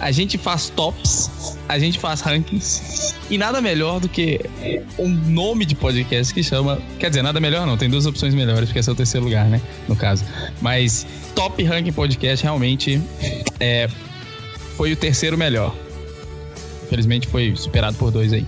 a 0.00 0.10
gente 0.10 0.36
faz 0.36 0.70
tops, 0.70 1.58
a 1.68 1.78
gente 1.78 1.98
faz 1.98 2.20
rankings, 2.20 3.14
e 3.30 3.38
nada 3.38 3.60
melhor 3.60 4.00
do 4.00 4.08
que 4.08 4.40
um 4.98 5.08
nome 5.08 5.64
de 5.64 5.74
podcast 5.74 6.32
que 6.34 6.42
chama. 6.42 6.80
Quer 6.98 7.08
dizer, 7.08 7.22
nada 7.22 7.40
melhor 7.40 7.66
não, 7.66 7.76
tem 7.76 7.88
duas 7.88 8.06
opções 8.06 8.34
melhores, 8.34 8.66
porque 8.66 8.80
esse 8.80 8.88
é 8.88 8.92
o 8.92 8.96
terceiro 8.96 9.24
lugar, 9.24 9.46
né? 9.46 9.60
No 9.88 9.96
caso. 9.96 10.24
Mas 10.60 11.06
Top 11.34 11.62
Ranking 11.62 11.92
Podcast 11.92 12.42
realmente 12.42 13.00
é, 13.60 13.88
foi 14.76 14.92
o 14.92 14.96
terceiro 14.96 15.38
melhor. 15.38 15.74
Infelizmente 16.84 17.26
foi 17.26 17.54
superado 17.56 17.96
por 17.96 18.10
dois 18.10 18.32
aí. 18.32 18.46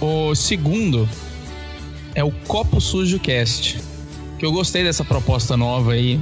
O 0.00 0.34
segundo 0.34 1.08
é 2.14 2.24
o 2.24 2.30
Copo 2.46 2.80
Sujo 2.80 3.18
Cast. 3.18 3.78
Que 4.38 4.46
eu 4.46 4.52
gostei 4.52 4.82
dessa 4.82 5.04
proposta 5.04 5.56
nova 5.56 5.92
aí 5.92 6.18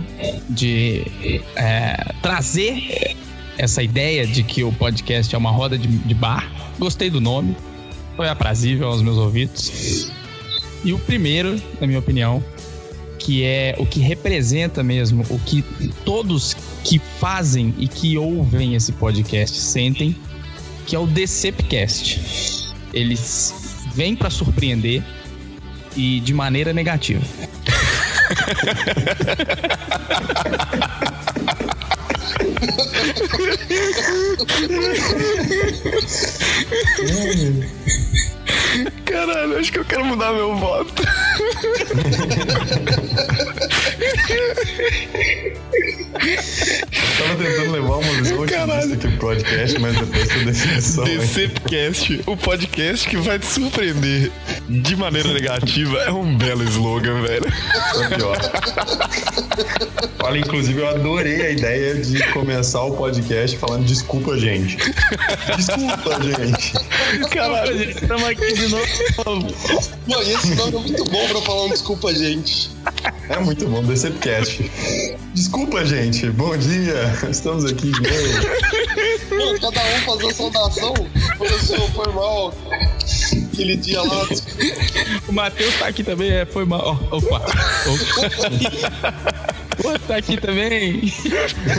de 0.51 1.07
é, 1.55 2.13
trazer 2.21 3.17
essa 3.57 3.83
ideia 3.83 4.27
de 4.27 4.43
que 4.43 4.65
o 4.65 4.73
podcast 4.73 5.33
é 5.35 5.39
uma 5.39 5.51
roda 5.51 5.79
de, 5.79 5.87
de 5.87 6.15
bar. 6.15 6.51
Gostei 6.79 7.11
do 7.11 7.21
nome, 7.21 7.57
foi 8.17 8.29
aprazível 8.29 8.89
aos 8.89 9.03
meus 9.03 9.17
ouvidos. 9.17 10.11
E 10.85 10.93
o 10.93 10.99
primeiro, 10.99 11.61
na 11.81 11.87
minha 11.87 11.99
opinião, 11.99 12.43
que 13.19 13.45
é 13.45 13.75
o 13.79 13.85
que 13.85 14.01
representa 14.01 14.83
mesmo 14.83 15.25
o 15.29 15.39
que 15.41 15.63
todos 16.05 16.57
que 16.85 16.99
fazem 16.99 17.75
e 17.79 17.87
que 17.87 18.17
ouvem 18.17 18.75
esse 18.75 18.93
podcast 18.93 19.57
sentem, 19.61 20.17
que 20.87 20.97
é 20.97 20.99
o 20.99 21.07
Decepcast. 21.07 22.73
Eles 22.93 23.83
vêm 23.95 24.17
para 24.17 24.31
surpreender 24.31 25.05
e 25.99 26.21
de 26.21 26.33
maneira 26.33 26.73
negativa. 26.73 27.21
Caralho, 39.05 39.59
acho 39.59 39.73
que 39.73 39.79
eu 39.79 39.85
quero 39.85 40.05
mudar 40.05 40.33
meu 40.33 40.55
voto. 40.57 41.03
Tava 47.19 47.35
tentando 47.37 47.73
levar 47.73 47.97
uma 47.97 48.13
visão 48.15 48.41
otimista 48.41 48.95
aqui 48.95 49.09
pro 49.09 49.19
podcast, 49.19 49.79
mas 49.81 49.99
depois 49.99 50.29
definição. 50.45 51.05
aí. 51.05 51.19
Decepcast, 51.19 52.21
o 52.27 52.37
podcast 52.37 53.09
que 53.09 53.17
vai 53.17 53.39
te 53.39 53.47
surpreender 53.47 54.31
de 54.69 54.97
maneira 54.97 55.33
negativa, 55.33 55.99
é 55.99 56.13
um 56.13 56.37
belo 56.37 56.63
slogan, 56.65 57.23
velho. 57.23 57.47
Pior. 58.15 58.39
Olha, 60.23 60.39
inclusive 60.39 60.81
eu 60.81 60.89
adorei 60.89 61.47
a 61.47 61.51
ideia 61.51 61.95
de 61.95 62.23
começar 62.33 62.83
o 62.83 62.95
podcast 62.95 63.57
falando 63.57 63.87
desculpa, 63.87 64.37
gente. 64.37 64.77
Desculpa, 65.57 66.21
gente. 66.23 66.73
Caralho, 67.31 67.91
Estamos 67.91 68.25
aqui 68.25 68.53
de 68.53 68.69
novo. 68.69 68.87
Não, 70.07 70.23
e 70.23 70.33
esse 70.33 70.55
nome 70.55 70.77
é 70.77 70.81
muito 70.81 71.05
bom 71.05 71.29
pra 71.29 71.41
falar 71.41 71.65
um 71.65 71.69
desculpa, 71.71 72.15
gente. 72.15 72.71
É 73.31 73.39
muito 73.39 73.67
bom, 73.67 73.83
Decepcast. 73.83 74.71
Desculpa, 75.35 75.85
gente. 75.87 76.29
Bom 76.31 76.57
dia. 76.57 77.13
Estamos 77.31 77.65
aqui 77.65 77.91
de 77.91 78.03
novo. 78.03 78.78
Mano, 79.31 79.61
cada 79.61 79.81
um 79.81 80.01
fazer 80.01 80.27
a 80.27 80.35
saudação. 80.35 80.95
Professor, 81.37 81.91
foi 81.93 82.13
mal. 82.13 82.55
Aquele 83.53 83.77
dia 83.77 84.03
lá. 84.03 84.27
O 85.27 85.33
Matheus 85.33 85.75
tá 85.79 85.87
aqui 85.89 86.03
também, 86.03 86.31
é, 86.31 86.47
foi 86.47 86.65
mal. 86.65 86.99
Opa. 87.11 87.43
Opa. 87.87 89.49
Pô, 89.81 89.97
tá 89.99 90.17
aqui 90.17 90.37
também. 90.37 91.13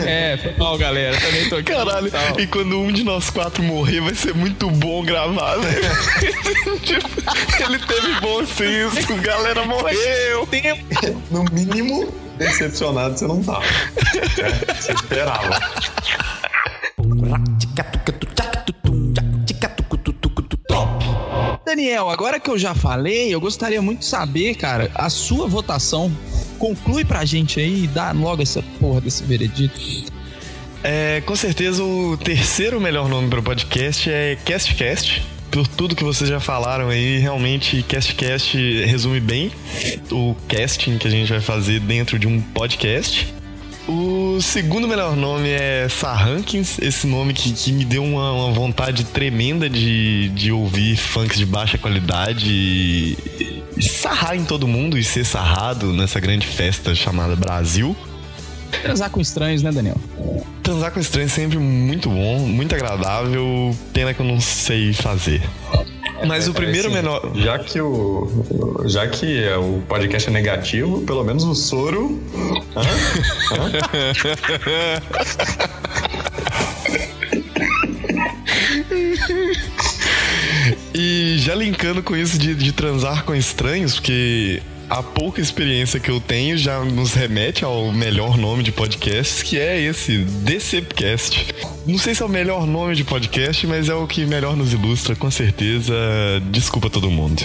É, 0.06 0.38
foi 0.42 0.56
mal, 0.56 0.78
galera. 0.78 1.18
Também 1.20 1.48
tô 1.48 1.56
aqui. 1.56 1.72
caralho. 1.72 2.10
Tal. 2.10 2.40
E 2.40 2.46
quando 2.46 2.78
um 2.78 2.90
de 2.90 3.04
nós 3.04 3.28
quatro 3.30 3.62
morrer, 3.62 4.00
vai 4.00 4.14
ser 4.14 4.34
muito 4.34 4.70
bom 4.70 5.04
gravar, 5.04 5.56
velho. 5.56 6.80
tipo, 6.80 7.08
ele 7.62 7.78
teve 7.78 8.20
bom 8.20 8.44
senso, 8.46 9.14
galera 9.16 9.64
morreu. 9.66 10.48
No 11.30 11.44
mínimo, 11.52 12.12
decepcionado 12.38 13.18
você 13.18 13.26
não 13.26 13.42
tá. 13.42 13.60
É, 14.38 14.74
você 14.74 14.92
esperava. 14.92 15.60
Daniel, 21.80 22.10
agora 22.10 22.38
que 22.38 22.50
eu 22.50 22.58
já 22.58 22.74
falei, 22.74 23.34
eu 23.34 23.40
gostaria 23.40 23.80
muito 23.80 24.00
de 24.00 24.04
saber, 24.04 24.54
cara, 24.54 24.90
a 24.94 25.08
sua 25.08 25.48
votação. 25.48 26.14
Conclui 26.58 27.06
pra 27.06 27.24
gente 27.24 27.58
aí 27.58 27.84
e 27.84 27.86
dá 27.86 28.12
logo 28.12 28.42
essa 28.42 28.62
porra 28.78 29.00
desse 29.00 29.24
veredito. 29.24 29.80
É, 30.84 31.22
com 31.24 31.34
certeza 31.34 31.82
o 31.82 32.18
terceiro 32.18 32.78
melhor 32.78 33.08
nome 33.08 33.30
para 33.30 33.40
o 33.40 33.42
podcast 33.42 34.10
é 34.10 34.36
CastCast. 34.44 35.22
Por 35.50 35.66
tudo 35.66 35.96
que 35.96 36.04
vocês 36.04 36.28
já 36.28 36.38
falaram 36.38 36.90
aí, 36.90 37.18
realmente 37.18 37.82
CastCast 37.82 38.58
resume 38.84 39.18
bem 39.18 39.50
o 40.12 40.36
casting 40.48 40.98
que 40.98 41.08
a 41.08 41.10
gente 41.10 41.30
vai 41.30 41.40
fazer 41.40 41.80
dentro 41.80 42.18
de 42.18 42.26
um 42.26 42.42
podcast. 42.42 43.39
O 43.92 44.40
segundo 44.40 44.86
melhor 44.86 45.16
nome 45.16 45.48
é 45.48 45.88
Sarrankins, 45.88 46.78
esse 46.78 47.08
nome 47.08 47.34
que, 47.34 47.52
que 47.52 47.72
me 47.72 47.84
deu 47.84 48.04
uma, 48.04 48.32
uma 48.32 48.52
vontade 48.52 49.02
tremenda 49.02 49.68
de, 49.68 50.28
de 50.28 50.52
ouvir 50.52 50.96
funks 50.96 51.36
de 51.36 51.44
baixa 51.44 51.76
qualidade 51.76 52.46
e, 52.48 53.64
e 53.76 53.82
sarrar 53.82 54.36
em 54.36 54.44
todo 54.44 54.68
mundo 54.68 54.96
e 54.96 55.02
ser 55.02 55.24
sarrado 55.24 55.92
nessa 55.92 56.20
grande 56.20 56.46
festa 56.46 56.94
chamada 56.94 57.34
Brasil. 57.34 57.96
Transar 58.80 59.10
com 59.10 59.20
estranhos, 59.20 59.60
né, 59.60 59.72
Daniel? 59.72 59.96
Transar 60.62 60.92
com 60.92 61.00
estranho 61.00 61.26
é 61.26 61.28
sempre 61.28 61.58
muito 61.58 62.08
bom, 62.08 62.38
muito 62.46 62.72
agradável. 62.72 63.76
Pena 63.92 64.14
que 64.14 64.20
eu 64.20 64.26
não 64.26 64.40
sei 64.40 64.92
fazer. 64.92 65.42
Mas 66.26 66.48
o 66.48 66.54
primeiro 66.54 66.88
assim, 66.88 66.96
menor. 66.96 67.32
Já 67.34 67.58
que 67.58 67.80
o. 67.80 68.28
Já 68.86 69.06
que 69.06 69.42
é, 69.42 69.56
o 69.56 69.82
podcast 69.88 70.28
é 70.28 70.32
negativo, 70.32 71.00
pelo 71.02 71.24
menos 71.24 71.44
o 71.44 71.54
soro. 71.54 72.20
Hã? 72.76 72.82
Hã? 73.56 73.70
E 80.94 81.36
já 81.38 81.54
linkando 81.54 82.02
com 82.02 82.16
isso 82.16 82.38
de, 82.38 82.54
de 82.54 82.72
transar 82.72 83.24
com 83.24 83.34
estranhos, 83.34 83.94
porque 83.94 84.62
a 84.90 85.04
pouca 85.04 85.40
experiência 85.40 86.00
que 86.00 86.10
eu 86.10 86.20
tenho 86.20 86.58
já 86.58 86.80
nos 86.84 87.14
remete 87.14 87.64
ao 87.64 87.92
melhor 87.92 88.36
nome 88.36 88.64
de 88.64 88.72
podcast, 88.72 89.44
que 89.44 89.56
é 89.56 89.80
esse, 89.80 90.18
Decepcast. 90.18 91.54
Não 91.86 91.96
sei 91.96 92.12
se 92.12 92.22
é 92.22 92.26
o 92.26 92.28
melhor 92.28 92.66
nome 92.66 92.96
de 92.96 93.04
podcast, 93.04 93.64
mas 93.68 93.88
é 93.88 93.94
o 93.94 94.04
que 94.08 94.26
melhor 94.26 94.56
nos 94.56 94.72
ilustra, 94.72 95.14
com 95.14 95.30
certeza. 95.30 95.94
Desculpa 96.50 96.90
todo 96.90 97.08
mundo. 97.08 97.40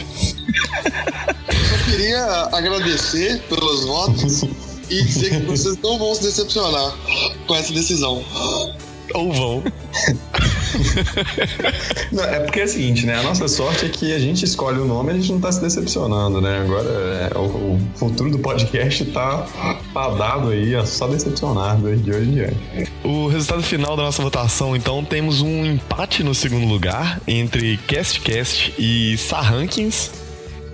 Eu 0.83 1.91
queria 1.91 2.49
agradecer 2.51 3.39
pelos 3.43 3.85
votos 3.85 4.41
e 4.89 5.03
dizer 5.03 5.41
que 5.41 5.45
vocês 5.45 5.77
não 5.83 5.99
vão 5.99 6.15
se 6.15 6.23
decepcionar 6.23 6.97
com 7.45 7.55
essa 7.55 7.71
decisão. 7.71 8.25
Ou 9.13 9.31
vão. 9.31 9.63
Não, 12.11 12.23
é 12.23 12.39
porque 12.39 12.61
é 12.61 12.63
o 12.63 12.67
seguinte, 12.67 13.05
né? 13.05 13.15
A 13.15 13.23
nossa 13.23 13.47
sorte 13.47 13.85
é 13.85 13.89
que 13.89 14.13
a 14.13 14.19
gente 14.19 14.45
escolhe 14.45 14.79
o 14.79 14.85
nome 14.85 15.11
e 15.11 15.15
a 15.15 15.19
gente 15.19 15.31
não 15.31 15.39
tá 15.39 15.51
se 15.51 15.61
decepcionando, 15.61 16.41
né? 16.41 16.59
Agora 16.59 16.89
é, 16.89 17.37
o, 17.37 17.41
o, 17.41 17.81
futuro 17.95 18.29
do 18.29 18.39
podcast 18.39 19.05
tá 19.05 19.45
fadado 19.93 20.49
aí 20.49 20.75
a 20.75 20.85
só 20.85 21.07
decepcionar 21.07 21.77
de 21.77 22.11
hoje 22.11 22.29
em 22.29 22.33
diante. 22.33 22.91
O 23.03 23.27
resultado 23.27 23.63
final 23.63 23.95
da 23.95 24.03
nossa 24.03 24.21
votação, 24.21 24.75
então, 24.75 25.03
temos 25.03 25.41
um 25.41 25.65
empate 25.65 26.23
no 26.23 26.33
segundo 26.33 26.65
lugar 26.65 27.21
entre 27.27 27.77
CastCast 27.87 28.73
e 28.77 29.17
Sarrankins. 29.17 30.11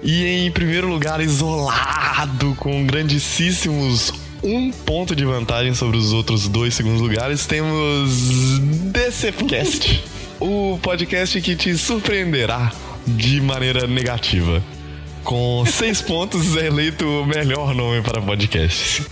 E 0.03 0.25
em 0.25 0.51
primeiro 0.51 0.87
lugar, 0.87 1.21
isolado, 1.21 2.55
com 2.55 2.85
grandíssimos 2.85 4.11
um 4.43 4.71
ponto 4.71 5.15
de 5.15 5.23
vantagem 5.23 5.73
sobre 5.73 5.97
os 5.97 6.13
outros 6.13 6.47
dois 6.47 6.73
segundos 6.73 7.01
lugares, 7.01 7.45
temos 7.45 8.59
DCFcast, 9.11 10.01
o 10.39 10.79
podcast 10.81 11.41
que 11.41 11.53
te 11.53 11.77
surpreenderá 11.77 12.71
de 13.05 13.41
maneira 13.41 13.85
negativa. 13.85 14.63
Com 15.25 15.65
seis 15.67 16.01
pontos, 16.01 16.55
é 16.55 16.67
eleito 16.67 17.05
o 17.05 17.25
melhor 17.25 17.75
nome 17.75 18.01
para 18.01 18.21
podcast. 18.21 19.03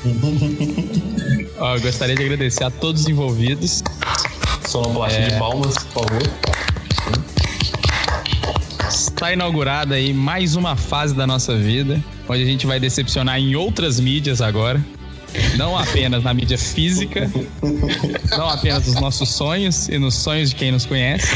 Eu 1.57 1.81
gostaria 1.81 2.15
de 2.15 2.23
agradecer 2.23 2.63
a 2.63 2.71
todos 2.71 3.01
os 3.01 3.07
envolvidos. 3.09 3.83
Sonoplastia 4.69 5.19
É. 5.19 5.29
de 5.31 5.37
palmas, 5.37 5.75
por 5.93 6.05
favor. 6.05 6.23
Está 8.89 9.33
inaugurada 9.33 9.95
aí 9.95 10.13
mais 10.13 10.55
uma 10.55 10.77
fase 10.77 11.13
da 11.13 11.27
nossa 11.27 11.57
vida, 11.57 12.01
onde 12.29 12.41
a 12.41 12.45
gente 12.45 12.65
vai 12.65 12.79
decepcionar 12.79 13.37
em 13.37 13.53
outras 13.53 13.99
mídias 13.99 14.39
agora. 14.39 14.81
Não 15.59 15.77
apenas 15.77 16.23
na 16.23 16.33
mídia 16.33 16.57
física, 16.57 17.29
não 18.31 18.49
apenas 18.49 18.87
nos 18.87 18.95
nossos 19.01 19.27
sonhos 19.27 19.89
e 19.89 19.99
nos 19.99 20.15
sonhos 20.15 20.51
de 20.51 20.55
quem 20.55 20.71
nos 20.71 20.85
conhece. 20.85 21.27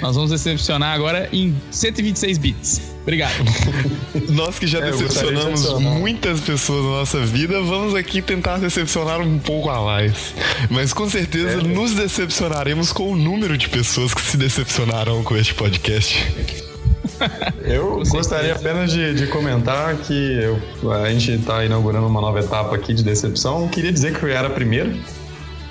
Nós 0.00 0.14
vamos 0.14 0.30
decepcionar 0.30 0.94
agora 0.94 1.28
em 1.32 1.52
126 1.72 2.38
bits. 2.38 2.80
Obrigado. 3.02 3.34
Nós 4.28 4.60
que 4.60 4.66
já 4.68 4.78
É, 4.78 4.92
de 4.92 4.96
decepcionamos 4.98 5.60
decepcionar. 5.62 5.98
muitas 5.98 6.38
pessoas 6.40 6.84
na 6.84 6.90
nossa 7.00 7.26
vida, 7.26 7.60
vamos 7.62 7.96
aqui 7.96 8.22
tentar 8.22 8.58
decepcionar 8.58 9.20
um 9.20 9.40
pouco 9.40 9.68
a 9.70 9.80
mais. 9.84 10.34
Mas 10.70 10.92
com 10.92 11.10
certeza 11.10 11.58
É. 11.58 11.62
nos 11.64 11.94
decepcionaremos 11.94 12.92
com 12.92 13.10
o 13.10 13.16
número 13.16 13.58
de 13.58 13.68
pessoas 13.68 14.14
que 14.14 14.20
se 14.22 14.36
decepcionaram 14.36 15.24
com 15.24 15.36
este 15.36 15.52
podcast. 15.54 16.16
Eu 17.64 18.02
gostaria 18.08 18.52
apenas 18.54 18.90
de, 18.92 19.14
de 19.14 19.26
comentar 19.28 19.94
que 19.96 20.12
eu- 20.82 20.92
a 20.92 21.10
gente 21.10 21.32
está 21.32 21.64
inaugurando 21.64 22.06
uma 22.06 22.20
nova 22.20 22.40
etapa 22.40 22.74
aqui 22.76 22.92
de 22.94 23.02
decepção. 23.02 23.68
Queria 23.68 23.92
dizer 23.92 24.18
que 24.18 24.24
eu 24.24 24.28
era 24.28 24.48
a 24.48 24.50
primeira. 24.50 24.92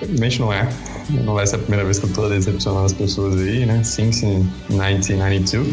Infelizmente 0.02 0.40
não 0.40 0.52
é. 0.52 0.68
Não 1.10 1.34
vai 1.36 1.46
ser 1.46 1.58
a 1.58 1.60
primeira 1.60 1.84
vez 1.86 2.00
que 2.00 2.06
eu 2.06 2.14
tô 2.14 2.28
decepcionando 2.30 2.86
as 2.86 2.94
pessoas 2.94 3.40
aí, 3.40 3.66
né? 3.66 3.84
Since 3.84 4.26
1992. 4.70 5.68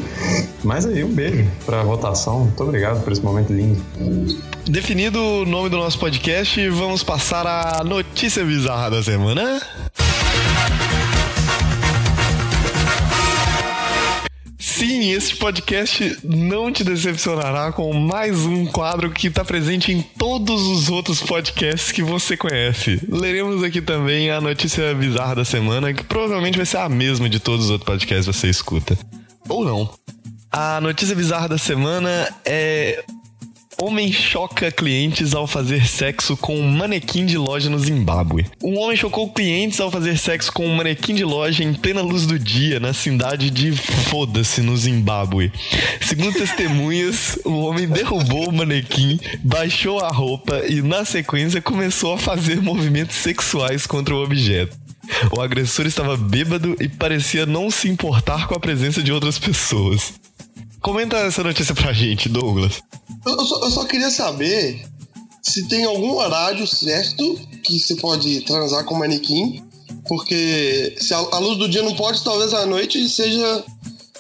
Mas 0.65 0.85
aí, 0.85 1.03
um 1.05 1.13
beijo 1.15 1.47
pra 1.65 1.83
votação. 1.83 2.41
Muito 2.41 2.63
obrigado 2.63 3.03
por 3.03 3.13
esse 3.13 3.23
momento 3.23 3.53
lindo. 3.53 3.81
Definido 4.67 5.19
o 5.19 5.47
nome 5.47 5.71
do 5.71 5.79
nosso 5.79 5.99
podcast, 5.99 6.69
vamos 6.71 7.03
passar 7.03 7.47
a 7.47 7.83
notícia 7.85 8.45
bizarra 8.45 8.91
da 8.91 9.03
semana. 9.03 9.61
Sim, 14.79 15.11
este 15.11 15.35
podcast 15.35 16.21
não 16.23 16.71
te 16.71 16.85
decepcionará 16.85 17.73
com 17.73 17.93
mais 17.93 18.45
um 18.45 18.65
quadro 18.65 19.11
que 19.11 19.27
está 19.27 19.45
presente 19.45 19.91
em 19.91 20.01
todos 20.01 20.63
os 20.69 20.89
outros 20.89 21.21
podcasts 21.21 21.91
que 21.91 22.01
você 22.01 22.37
conhece. 22.37 23.01
Leremos 23.09 23.65
aqui 23.65 23.83
também 23.83 24.31
a 24.31 24.41
notícia 24.41 24.95
bizarra 24.95 25.35
da 25.35 25.45
semana, 25.45 25.93
que 25.93 26.05
provavelmente 26.05 26.57
vai 26.57 26.65
ser 26.65 26.77
a 26.77 26.89
mesma 26.89 27.29
de 27.29 27.41
todos 27.41 27.65
os 27.65 27.71
outros 27.73 27.87
podcasts 27.87 28.25
que 28.25 28.33
você 28.33 28.49
escuta. 28.49 28.97
Ou 29.49 29.65
não. 29.65 29.91
A 30.53 30.81
notícia 30.81 31.17
bizarra 31.17 31.49
da 31.49 31.59
semana 31.59 32.33
é 32.45 33.03
Homem 33.81 34.13
choca 34.13 34.73
clientes 34.73 35.35
ao 35.35 35.47
fazer 35.47 35.87
sexo 35.87 36.37
com 36.37 36.59
um 36.59 36.69
manequim 36.69 37.25
de 37.25 37.39
loja 37.39 37.71
no 37.71 37.79
Zimbábue. 37.79 38.45
Um 38.61 38.77
homem 38.77 38.97
chocou 38.97 39.31
clientes 39.31 39.79
ao 39.79 39.89
fazer 39.89 40.19
sexo 40.19 40.53
com 40.53 40.67
um 40.67 40.75
manequim 40.75 41.15
de 41.15 41.25
loja 41.25 41.63
em 41.63 41.73
plena 41.73 42.03
luz 42.03 42.27
do 42.27 42.37
dia 42.41 42.81
na 42.81 42.93
cidade 42.93 43.51
de 43.51 43.71
Foda-se, 43.71 44.63
no 44.63 44.77
Zimbábue. 44.77 45.53
Segundo 46.01 46.33
testemunhas, 46.33 47.39
o 47.45 47.61
homem 47.61 47.87
derrubou 47.87 48.49
o 48.49 48.53
manequim, 48.53 49.21
baixou 49.45 50.01
a 50.01 50.09
roupa 50.09 50.61
e, 50.69 50.83
na 50.83 51.05
sequência, 51.05 51.63
começou 51.63 52.15
a 52.15 52.19
fazer 52.19 52.61
movimentos 52.61 53.15
sexuais 53.15 53.87
contra 53.87 54.13
o 54.13 54.25
objeto. 54.25 54.77
O 55.31 55.41
agressor 55.41 55.87
estava 55.87 56.17
bêbado 56.17 56.77
e 56.81 56.89
parecia 56.89 57.47
não 57.47 57.71
se 57.71 57.89
importar 57.89 58.49
com 58.49 58.57
a 58.57 58.61
presença 58.61 59.01
de 59.01 59.13
outras 59.13 59.39
pessoas. 59.39 60.15
Comenta 60.81 61.17
essa 61.19 61.43
notícia 61.43 61.75
pra 61.75 61.93
gente, 61.93 62.29
Douglas. 62.29 62.81
Eu, 63.27 63.45
só, 63.45 63.65
eu 63.65 63.71
só 63.71 63.85
queria 63.85 64.11
saber 64.11 64.85
se 65.43 65.67
tem 65.69 65.85
algum 65.85 66.17
horário 66.17 66.67
certo 66.67 67.39
que 67.63 67.79
você 67.79 67.97
pode 67.97 68.41
transar 68.43 68.85
com 68.85 68.95
o 68.95 68.99
manequim. 68.99 69.63
Porque 70.07 70.97
se 70.99 71.13
a, 71.13 71.19
a 71.19 71.39
luz 71.39 71.59
do 71.59 71.69
dia 71.69 71.83
não 71.83 71.95
pode, 71.95 72.23
talvez 72.23 72.55
à 72.55 72.65
noite 72.65 73.09
seja 73.09 73.65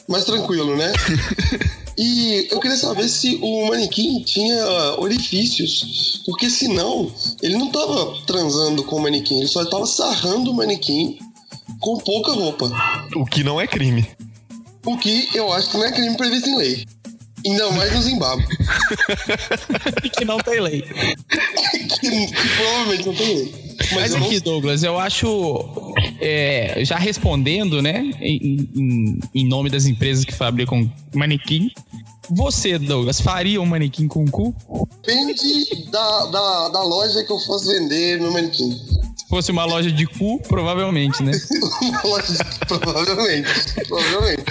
mais 0.08 0.24
tranquilo, 0.24 0.76
né? 0.76 0.92
E 1.98 2.46
eu 2.52 2.60
queria 2.60 2.76
saber 2.76 3.08
se 3.08 3.40
o 3.42 3.66
manequim 3.66 4.22
tinha 4.22 4.64
orifícios. 4.98 6.22
Porque 6.24 6.48
senão, 6.48 7.10
ele 7.42 7.56
não 7.56 7.72
tava 7.72 8.14
transando 8.24 8.84
com 8.84 8.96
o 8.96 9.02
manequim, 9.02 9.38
ele 9.38 9.48
só 9.48 9.64
tava 9.64 9.84
sarrando 9.84 10.52
o 10.52 10.54
manequim 10.54 11.18
com 11.80 11.98
pouca 11.98 12.30
roupa. 12.30 12.70
O 13.16 13.24
que 13.24 13.42
não 13.42 13.60
é 13.60 13.66
crime. 13.66 14.06
O 14.92 14.96
que 14.98 15.28
eu 15.34 15.52
acho 15.52 15.70
que 15.70 15.76
não 15.76 15.84
é 15.84 15.92
crime 15.92 16.16
previsto 16.16 16.48
em 16.48 16.56
lei. 16.56 16.84
Ainda 17.46 17.70
mais 17.72 17.94
no 17.94 18.02
Zimbábue. 18.02 18.44
que 20.16 20.24
não 20.24 20.38
tem 20.38 20.60
lei. 20.60 20.82
que, 20.82 21.98
que 22.00 22.26
provavelmente 22.56 23.06
não 23.06 23.14
tem 23.14 23.36
lei. 23.36 23.54
Mas, 23.78 23.92
Mas 23.92 24.10
eu 24.12 24.18
não 24.18 24.26
aqui, 24.26 24.40
Douglas, 24.40 24.82
eu 24.82 24.98
acho. 24.98 25.94
é, 26.20 26.82
já 26.84 26.96
respondendo, 26.98 27.80
né? 27.80 28.10
Em, 28.20 28.68
em- 28.74 29.20
em 29.34 29.46
nome 29.48 29.70
das 29.70 29.86
empresas 29.86 30.24
que 30.24 30.34
fabricam 30.34 30.90
manequim. 31.14 31.70
Você, 32.30 32.78
Douglas, 32.78 33.20
faria 33.20 33.60
um 33.60 33.66
manequim 33.66 34.08
com 34.08 34.24
cu? 34.26 34.54
Depende 35.06 35.86
da, 35.90 36.26
da, 36.26 36.68
da 36.70 36.82
loja 36.82 37.22
que 37.24 37.32
eu 37.32 37.38
fosse 37.40 37.68
vender 37.78 38.20
meu 38.20 38.32
manequim. 38.32 38.76
Se 39.28 39.34
fosse 39.36 39.50
uma 39.52 39.66
loja 39.66 39.92
de 39.92 40.06
cu, 40.06 40.40
provavelmente, 40.48 41.22
né? 41.22 41.32
Uma 41.82 42.02
loja 42.02 42.32
de- 42.32 42.66
provavelmente. 42.66 43.50
Provavelmente. 43.86 44.42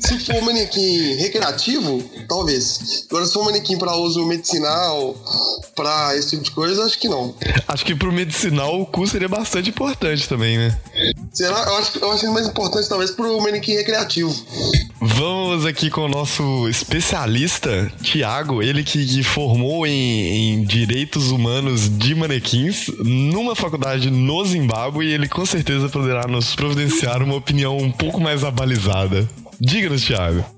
Se 0.00 0.18
for 0.18 0.34
um 0.34 0.40
manequim 0.40 1.14
recreativo, 1.14 2.02
talvez. 2.28 3.04
Agora, 3.08 3.26
se 3.26 3.32
for 3.32 3.42
um 3.42 3.44
manequim 3.44 3.78
para 3.78 3.94
uso 3.94 4.26
medicinal, 4.26 5.14
para 5.76 6.16
esse 6.16 6.30
tipo 6.30 6.42
de 6.42 6.50
coisa, 6.50 6.84
acho 6.84 6.98
que 6.98 7.08
não. 7.08 7.32
Acho 7.68 7.84
que 7.84 7.94
pro 7.94 8.12
medicinal 8.12 8.80
o 8.80 8.84
cu 8.86 9.06
seria 9.06 9.28
bastante 9.28 9.70
importante 9.70 10.28
também, 10.28 10.58
né? 10.58 10.80
Será? 11.32 11.56
Eu 11.62 11.76
acho, 11.76 11.98
eu 12.00 12.10
acho 12.10 12.32
mais 12.32 12.48
importante, 12.48 12.88
talvez, 12.88 13.12
pro 13.12 13.40
manequim 13.40 13.74
recreativo. 13.74 14.34
Vamos 15.00 15.66
aqui 15.66 15.90
com 15.90 16.02
o 16.02 16.08
nosso 16.08 16.68
especialista, 16.68 17.92
Tiago, 18.02 18.62
ele 18.62 18.82
que, 18.82 19.04
que 19.04 19.22
formou 19.22 19.86
em, 19.86 20.54
em 20.54 20.64
direitos 20.64 21.30
humanos 21.30 21.88
de 21.98 22.14
manequins 22.14 22.88
numa 22.98 23.54
faculdade 23.54 24.10
no 24.10 24.44
Zimbábue 24.44 25.06
e 25.06 25.12
ele 25.12 25.28
com 25.28 25.44
certeza 25.44 25.88
poderá 25.88 26.26
nos 26.26 26.54
providenciar 26.54 27.22
uma 27.22 27.34
opinião 27.34 27.76
um 27.76 27.90
pouco 27.90 28.20
mais 28.20 28.44
abalizada. 28.44 29.28
Diga-nos, 29.60 30.02
Tiago. 30.02 30.53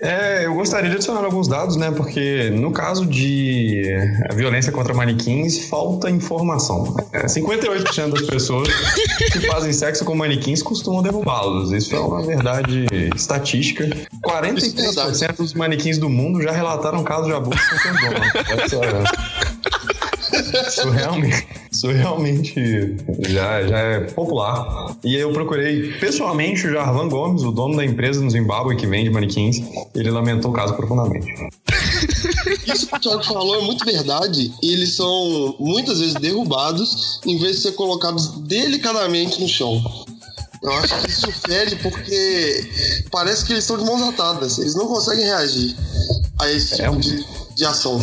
É, 0.00 0.46
eu 0.46 0.54
gostaria 0.54 0.88
de 0.88 0.94
adicionar 0.96 1.24
alguns 1.24 1.48
dados, 1.48 1.74
né? 1.76 1.90
Porque 1.90 2.50
no 2.50 2.70
caso 2.70 3.04
de 3.04 3.82
eh, 3.88 4.34
violência 4.34 4.70
contra 4.70 4.94
manequins, 4.94 5.68
falta 5.68 6.08
informação. 6.08 6.96
É, 7.12 7.26
58% 7.26 8.10
das 8.12 8.22
pessoas 8.26 8.68
que 9.32 9.40
fazem 9.48 9.72
sexo 9.72 10.04
com 10.04 10.14
manequins 10.14 10.62
costumam 10.62 11.02
derrubá-los. 11.02 11.72
Isso 11.72 11.96
é 11.96 11.98
uma 12.00 12.22
verdade 12.22 12.86
estatística. 13.16 13.88
43% 14.24 15.36
dos 15.36 15.54
manequins 15.54 15.98
do 15.98 16.08
mundo 16.08 16.40
já 16.42 16.52
relataram 16.52 17.02
casos 17.02 17.26
de 17.26 17.32
abuso 17.32 17.58
com 17.58 17.78
seus 17.78 18.00
donos. 18.00 18.28
Essa- 18.62 19.57
Isso 20.68 20.90
realmente, 20.90 21.46
isso 21.70 21.88
realmente 21.88 22.96
já, 23.20 23.66
já 23.66 23.78
é 23.78 24.00
popular. 24.00 24.96
E 25.04 25.14
eu 25.14 25.32
procurei 25.32 25.92
pessoalmente 25.98 26.66
o 26.66 26.72
Jarvan 26.72 27.08
Gomes, 27.08 27.42
o 27.42 27.50
dono 27.50 27.76
da 27.76 27.84
empresa 27.84 28.20
no 28.20 28.30
Zimbábue 28.30 28.76
que 28.76 28.86
vende 28.86 29.10
manequins. 29.10 29.60
Ele 29.94 30.10
lamentou 30.10 30.50
o 30.50 30.54
caso 30.54 30.74
profundamente. 30.74 31.26
Isso 32.66 32.86
que 32.86 32.96
o 32.96 33.00
Thiago 33.00 33.24
falou 33.24 33.56
é 33.56 33.62
muito 33.62 33.84
verdade. 33.84 34.52
E 34.62 34.72
eles 34.72 34.96
são 34.96 35.56
muitas 35.58 35.98
vezes 36.00 36.14
derrubados 36.14 37.20
em 37.26 37.38
vez 37.38 37.56
de 37.56 37.62
ser 37.62 37.72
colocados 37.72 38.38
delicadamente 38.42 39.40
no 39.40 39.48
chão. 39.48 39.82
Eu 40.62 40.72
acho 40.72 41.00
que 41.00 41.10
isso 41.10 41.30
fede 41.46 41.76
porque 41.76 42.68
parece 43.10 43.44
que 43.44 43.52
eles 43.52 43.64
estão 43.64 43.78
de 43.78 43.84
mãos 43.84 44.02
atadas. 44.02 44.58
Eles 44.58 44.74
não 44.74 44.88
conseguem 44.88 45.24
reagir 45.24 45.76
a 46.40 46.50
esse 46.50 46.70
tipo 46.76 46.82
É 46.82 46.90
um- 46.90 46.98
de, 46.98 47.24
de 47.56 47.64
ação. 47.64 48.00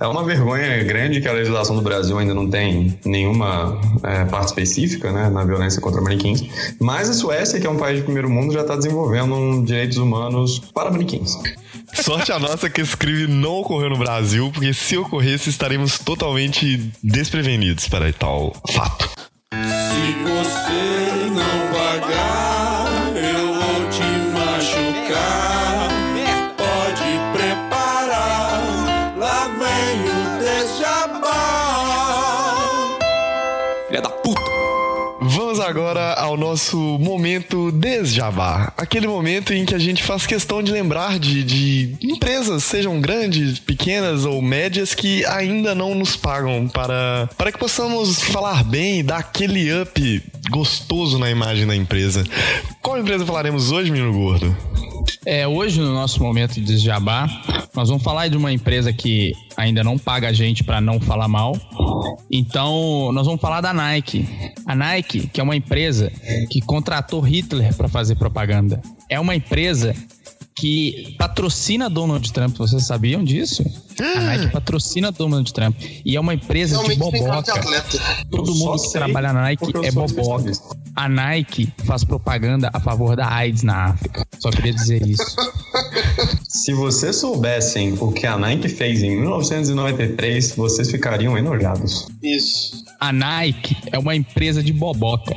É 0.00 0.06
uma 0.06 0.24
vergonha 0.24 0.82
grande 0.84 1.20
que 1.20 1.28
a 1.28 1.32
legislação 1.32 1.76
do 1.76 1.82
Brasil 1.82 2.16
ainda 2.18 2.34
não 2.34 2.48
tem 2.48 2.98
nenhuma 3.04 3.80
é, 4.02 4.24
parte 4.24 4.48
específica 4.48 5.10
né, 5.12 5.28
na 5.28 5.44
violência 5.44 5.80
contra 5.80 6.00
manequins. 6.00 6.42
Mas 6.80 7.08
a 7.10 7.12
Suécia, 7.12 7.60
que 7.60 7.66
é 7.66 7.70
um 7.70 7.76
país 7.76 7.98
de 7.98 8.04
primeiro 8.04 8.28
mundo, 8.30 8.52
já 8.52 8.62
está 8.62 8.76
desenvolvendo 8.76 9.34
um 9.34 9.64
direitos 9.64 9.96
humanos 9.98 10.58
para 10.74 10.90
manequins. 10.90 11.32
Sorte 11.92 12.30
a 12.32 12.38
nossa 12.38 12.70
que 12.70 12.80
esse 12.80 12.96
crime 12.96 13.26
não 13.26 13.56
ocorreu 13.60 13.90
no 13.90 13.98
Brasil, 13.98 14.50
porque 14.52 14.72
se 14.72 14.96
ocorresse 14.96 15.50
estaremos 15.50 15.98
totalmente 15.98 16.90
desprevenidos 17.02 17.88
para 17.88 18.12
tal 18.12 18.54
fato. 18.72 19.10
Se 19.52 20.12
você 20.22 21.30
não 21.30 21.69
agora 35.70 36.14
ao 36.14 36.36
nosso 36.36 36.76
momento 36.98 37.70
desjabá. 37.70 38.72
Aquele 38.76 39.06
momento 39.06 39.54
em 39.54 39.64
que 39.64 39.74
a 39.74 39.78
gente 39.78 40.02
faz 40.02 40.26
questão 40.26 40.62
de 40.62 40.72
lembrar 40.72 41.18
de, 41.18 41.44
de 41.44 41.96
empresas, 42.02 42.64
sejam 42.64 43.00
grandes, 43.00 43.60
pequenas 43.60 44.24
ou 44.24 44.42
médias, 44.42 44.94
que 44.94 45.24
ainda 45.26 45.72
não 45.74 45.94
nos 45.94 46.16
pagam 46.16 46.68
para, 46.68 47.30
para 47.38 47.52
que 47.52 47.58
possamos 47.58 48.20
falar 48.20 48.64
bem 48.64 48.98
e 48.98 49.02
dar 49.04 49.18
aquele 49.18 49.72
up 49.80 50.22
gostoso 50.50 51.18
na 51.18 51.30
imagem 51.30 51.66
da 51.66 51.76
empresa. 51.76 52.24
Qual 52.82 52.98
empresa 52.98 53.24
falaremos 53.24 53.70
hoje, 53.70 53.92
menino 53.92 54.12
gordo? 54.12 54.56
É, 55.24 55.46
hoje, 55.46 55.80
no 55.80 55.92
nosso 55.92 56.22
momento 56.22 56.60
de 56.60 56.78
jabá, 56.78 57.26
nós 57.74 57.88
vamos 57.88 58.02
falar 58.02 58.28
de 58.28 58.36
uma 58.36 58.52
empresa 58.52 58.92
que 58.92 59.32
ainda 59.56 59.84
não 59.84 59.98
paga 59.98 60.28
a 60.28 60.32
gente 60.32 60.64
para 60.64 60.80
não 60.80 60.98
falar 60.98 61.28
mal. 61.28 61.56
Então, 62.30 63.10
nós 63.12 63.26
vamos 63.26 63.40
falar 63.40 63.60
da 63.60 63.72
Nike. 63.72 64.26
A 64.66 64.74
Nike, 64.74 65.28
que 65.28 65.40
é 65.40 65.44
uma 65.44 65.56
empresa 65.60 66.10
que 66.50 66.60
contratou 66.60 67.20
Hitler 67.20 67.74
para 67.74 67.88
fazer 67.88 68.16
propaganda. 68.16 68.80
É 69.08 69.18
uma 69.20 69.34
empresa 69.34 69.94
que 70.54 71.14
patrocina 71.18 71.88
Donald 71.88 72.30
Trump. 72.32 72.56
Vocês 72.56 72.86
sabiam 72.86 73.24
disso? 73.24 73.64
A 74.16 74.20
Nike 74.20 74.52
patrocina 74.52 75.10
Donald 75.10 75.50
Trump. 75.52 75.76
E 76.04 76.16
é 76.16 76.20
uma 76.20 76.34
empresa 76.34 76.76
de 76.76 76.82
Realmente 76.94 77.12
de 77.12 77.18
boboca. 77.18 77.52
atleta. 77.54 77.98
Todo 78.30 78.50
Eu 78.50 78.54
mundo 78.56 78.82
que 78.82 78.92
trabalha 78.92 79.32
na 79.32 79.42
Nike 79.42 79.64
é 79.82 79.90
boboca. 79.90 80.52
A 80.96 81.08
Nike 81.08 81.72
faz 81.84 82.04
propaganda 82.04 82.68
a 82.72 82.80
favor 82.80 83.16
da 83.16 83.32
AIDS 83.32 83.62
na 83.62 83.86
África. 83.86 84.26
Só 84.38 84.50
queria 84.50 84.74
dizer 84.74 85.06
isso. 85.06 85.24
Se 86.50 86.74
vocês 86.74 87.14
soubessem 87.14 87.96
o 88.00 88.10
que 88.10 88.26
a 88.26 88.36
Nike 88.36 88.68
fez 88.68 89.04
em 89.04 89.16
1993, 89.20 90.56
vocês 90.56 90.90
ficariam 90.90 91.38
enojados. 91.38 92.08
Isso. 92.20 92.84
A 92.98 93.12
Nike 93.12 93.76
é 93.92 93.96
uma 93.96 94.16
empresa 94.16 94.60
de 94.60 94.72
boboca. 94.72 95.32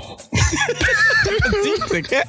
Sim, 1.61 1.77
você 1.87 2.01
quer? 2.01 2.25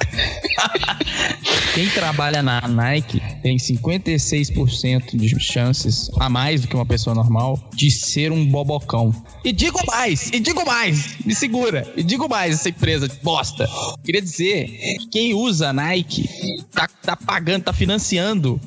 Quem 1.74 1.88
trabalha 1.88 2.42
na 2.42 2.60
Nike 2.68 3.22
tem 3.44 3.58
56% 3.58 5.16
de 5.18 5.38
chances, 5.38 6.10
a 6.18 6.30
mais 6.30 6.62
do 6.62 6.68
que 6.68 6.74
uma 6.74 6.86
pessoa 6.86 7.14
normal, 7.14 7.62
de 7.74 7.90
ser 7.90 8.32
um 8.32 8.46
bobocão. 8.46 9.14
E 9.44 9.52
digo 9.52 9.78
mais, 9.86 10.30
e 10.30 10.40
digo 10.40 10.64
mais, 10.64 11.18
me 11.26 11.34
segura, 11.34 11.86
e 11.94 12.02
digo 12.02 12.26
mais 12.26 12.54
essa 12.54 12.70
empresa 12.70 13.06
de 13.06 13.16
bosta. 13.16 13.68
Queria 14.02 14.22
dizer 14.22 14.66
que 14.68 15.08
quem 15.08 15.34
usa 15.34 15.68
a 15.68 15.72
Nike 15.74 16.26
tá, 16.72 16.88
tá 17.02 17.14
pagando, 17.14 17.64
tá 17.64 17.74
financiando 17.74 18.58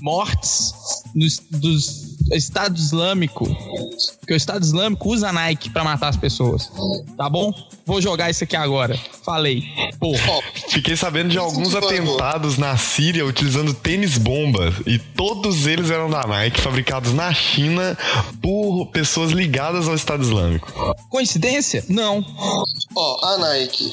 mortes 0.00 0.72
nos, 1.12 1.42
dos 1.50 2.10
Estado 2.32 2.76
Islâmico. 2.76 3.44
Porque 4.20 4.32
o 4.32 4.36
Estado 4.36 4.62
Islâmico 4.62 5.10
usa 5.10 5.28
a 5.28 5.32
Nike 5.32 5.70
pra 5.70 5.82
matar 5.82 6.08
as 6.08 6.16
pessoas. 6.16 6.70
Tá 7.16 7.28
bom? 7.28 7.52
Vou 7.84 8.00
jogar 8.00 8.30
isso 8.30 8.44
aqui 8.44 8.56
agora. 8.56 8.98
Falei. 9.24 9.64
Ó, 10.00 10.42
Fiquei 10.68 10.96
sabendo 10.96 11.30
de 11.30 11.38
alguns 11.38 11.74
atentados 11.74 12.56
na 12.56 12.76
Síria 12.76 13.26
utilizando 13.26 13.74
tênis 13.74 14.18
bomba 14.20 14.72
e 14.86 14.98
todos 14.98 15.66
eles 15.66 15.90
eram 15.90 16.08
da 16.08 16.26
Nike, 16.26 16.60
fabricados 16.60 17.12
na 17.12 17.32
China 17.32 17.96
por 18.40 18.86
pessoas 18.86 19.32
ligadas 19.32 19.88
ao 19.88 19.94
Estado 19.94 20.22
Islâmico. 20.22 20.72
Coincidência? 21.08 21.84
Não. 21.88 22.24
ó, 22.94 23.26
a 23.26 23.38
Nike 23.38 23.92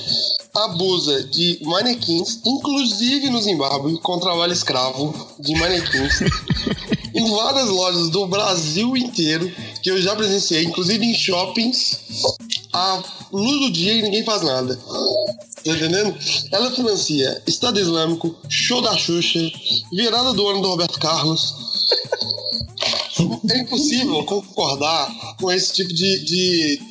abusa 0.53 1.23
de 1.25 1.59
manequins, 1.63 2.41
inclusive 2.45 3.29
no 3.29 3.41
Zimbábue, 3.41 3.99
com 3.99 4.19
trabalho 4.19 4.53
escravo 4.53 5.13
de 5.39 5.55
manequins. 5.55 6.21
em 7.13 7.31
várias 7.31 7.69
lojas 7.69 8.09
do 8.09 8.27
Brasil 8.27 8.95
inteiro, 8.95 9.51
que 9.81 9.89
eu 9.89 10.01
já 10.01 10.15
presenciei, 10.15 10.63
inclusive 10.63 11.03
em 11.03 11.15
shoppings, 11.15 11.99
a 12.77 13.03
luz 13.31 13.59
do 13.59 13.71
dia 13.71 13.93
e 13.93 14.01
ninguém 14.01 14.23
faz 14.23 14.41
nada. 14.43 14.75
Tá 14.75 15.71
entendendo? 15.71 16.15
Ela 16.51 16.71
financia 16.71 17.41
Estado 17.47 17.79
Islâmico, 17.79 18.35
show 18.47 18.81
da 18.81 18.95
Xuxa, 18.95 19.39
virada 19.91 20.33
do 20.33 20.47
ano 20.47 20.61
do 20.61 20.69
Roberto 20.69 20.99
Carlos. 20.99 21.55
É 23.49 23.59
impossível 23.59 24.23
concordar 24.25 25.35
com 25.41 25.51
esse 25.51 25.73
tipo 25.73 25.93
de, 25.93 26.19
de, 26.23 26.81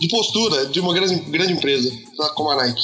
de 0.00 0.08
postura 0.08 0.66
de 0.66 0.80
uma 0.80 0.92
grande, 0.92 1.14
grande 1.30 1.52
empresa 1.52 1.90
como 2.34 2.50
a 2.50 2.56
Nike. 2.56 2.82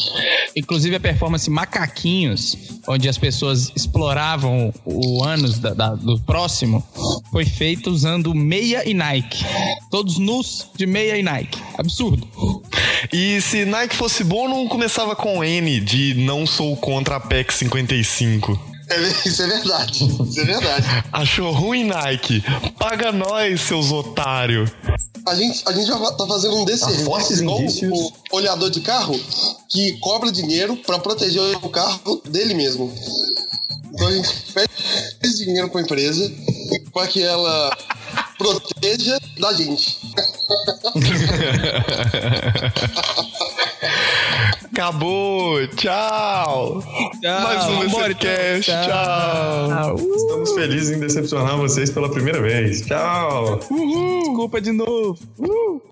Inclusive 0.56 0.96
a 0.96 1.00
performance 1.00 1.48
Macaquinhos, 1.50 2.56
onde 2.86 3.08
as 3.08 3.18
pessoas 3.18 3.70
exploravam 3.74 4.72
o 4.84 5.22
ânus 5.24 5.58
da- 5.58 5.74
da- 5.74 5.94
do 5.94 6.18
próximo, 6.20 6.84
foi 7.30 7.44
feita 7.44 7.90
usando 7.90 8.34
meia 8.34 8.88
e 8.88 8.94
Nike. 8.94 9.44
Todos 9.90 10.18
nus 10.18 10.66
de 10.76 10.86
meia 10.86 11.16
e 11.18 11.22
Nike. 11.22 11.58
Absurdo. 11.76 12.26
E 13.12 13.40
se 13.40 13.64
Nike 13.64 13.94
fosse 13.96 14.24
bom, 14.24 14.48
não 14.48 14.66
começava 14.68 15.14
com 15.16 15.42
N 15.44 15.80
de 15.80 16.14
não 16.14 16.46
sou 16.46 16.76
contra 16.76 17.16
a 17.16 17.20
PEC 17.20 17.52
55. 17.52 18.58
É, 18.90 19.00
isso 19.28 19.42
é 19.42 19.46
verdade. 19.46 20.04
Isso 20.04 20.40
é 20.40 20.44
verdade. 20.44 20.86
Achou 21.12 21.52
ruim, 21.52 21.84
Nike? 21.84 22.42
Paga 22.78 23.12
nós, 23.12 23.60
seus 23.60 23.92
otários. 23.92 24.70
A 25.28 25.34
gente, 25.34 25.62
a 25.66 25.72
gente 25.72 25.86
já 25.86 25.98
tá 26.12 26.26
fazendo 26.26 26.56
um 26.56 26.64
desserviço 26.64 27.04
fortes 27.04 27.40
igual 27.40 27.60
indícios. 27.60 27.92
o 27.92 28.12
olhador 28.32 28.70
de 28.70 28.80
carro 28.80 29.18
que 29.68 29.98
cobra 29.98 30.32
dinheiro 30.32 30.76
pra 30.78 30.98
proteger 30.98 31.42
o 31.62 31.68
carro 31.68 32.22
dele 32.24 32.54
mesmo. 32.54 32.90
Então 33.92 34.06
a 34.06 34.12
gente 34.12 34.52
pede 34.52 34.70
esse 35.22 35.44
dinheiro 35.44 35.68
pra 35.68 35.82
empresa 35.82 36.32
pra 36.92 37.06
que 37.06 37.22
ela 37.22 37.76
proteja 38.38 39.20
da 39.38 39.52
gente. 39.52 39.98
Acabou. 44.78 45.66
Tchau. 45.74 46.80
Tchau. 47.20 47.42
Mais 47.42 47.64
um 47.64 47.80
Vambora, 47.80 48.14
Decepcast. 48.14 48.70
então. 48.70 48.86
Tchau. 48.86 49.96
Estamos 50.14 50.52
felizes 50.52 50.96
em 50.96 51.00
decepcionar 51.00 51.56
vocês 51.56 51.90
pela 51.90 52.08
primeira 52.08 52.40
vez. 52.40 52.86
Tchau! 52.86 53.58
Desculpa 53.58 54.60
de 54.60 54.70
novo. 54.70 55.18
Uh. 55.36 55.82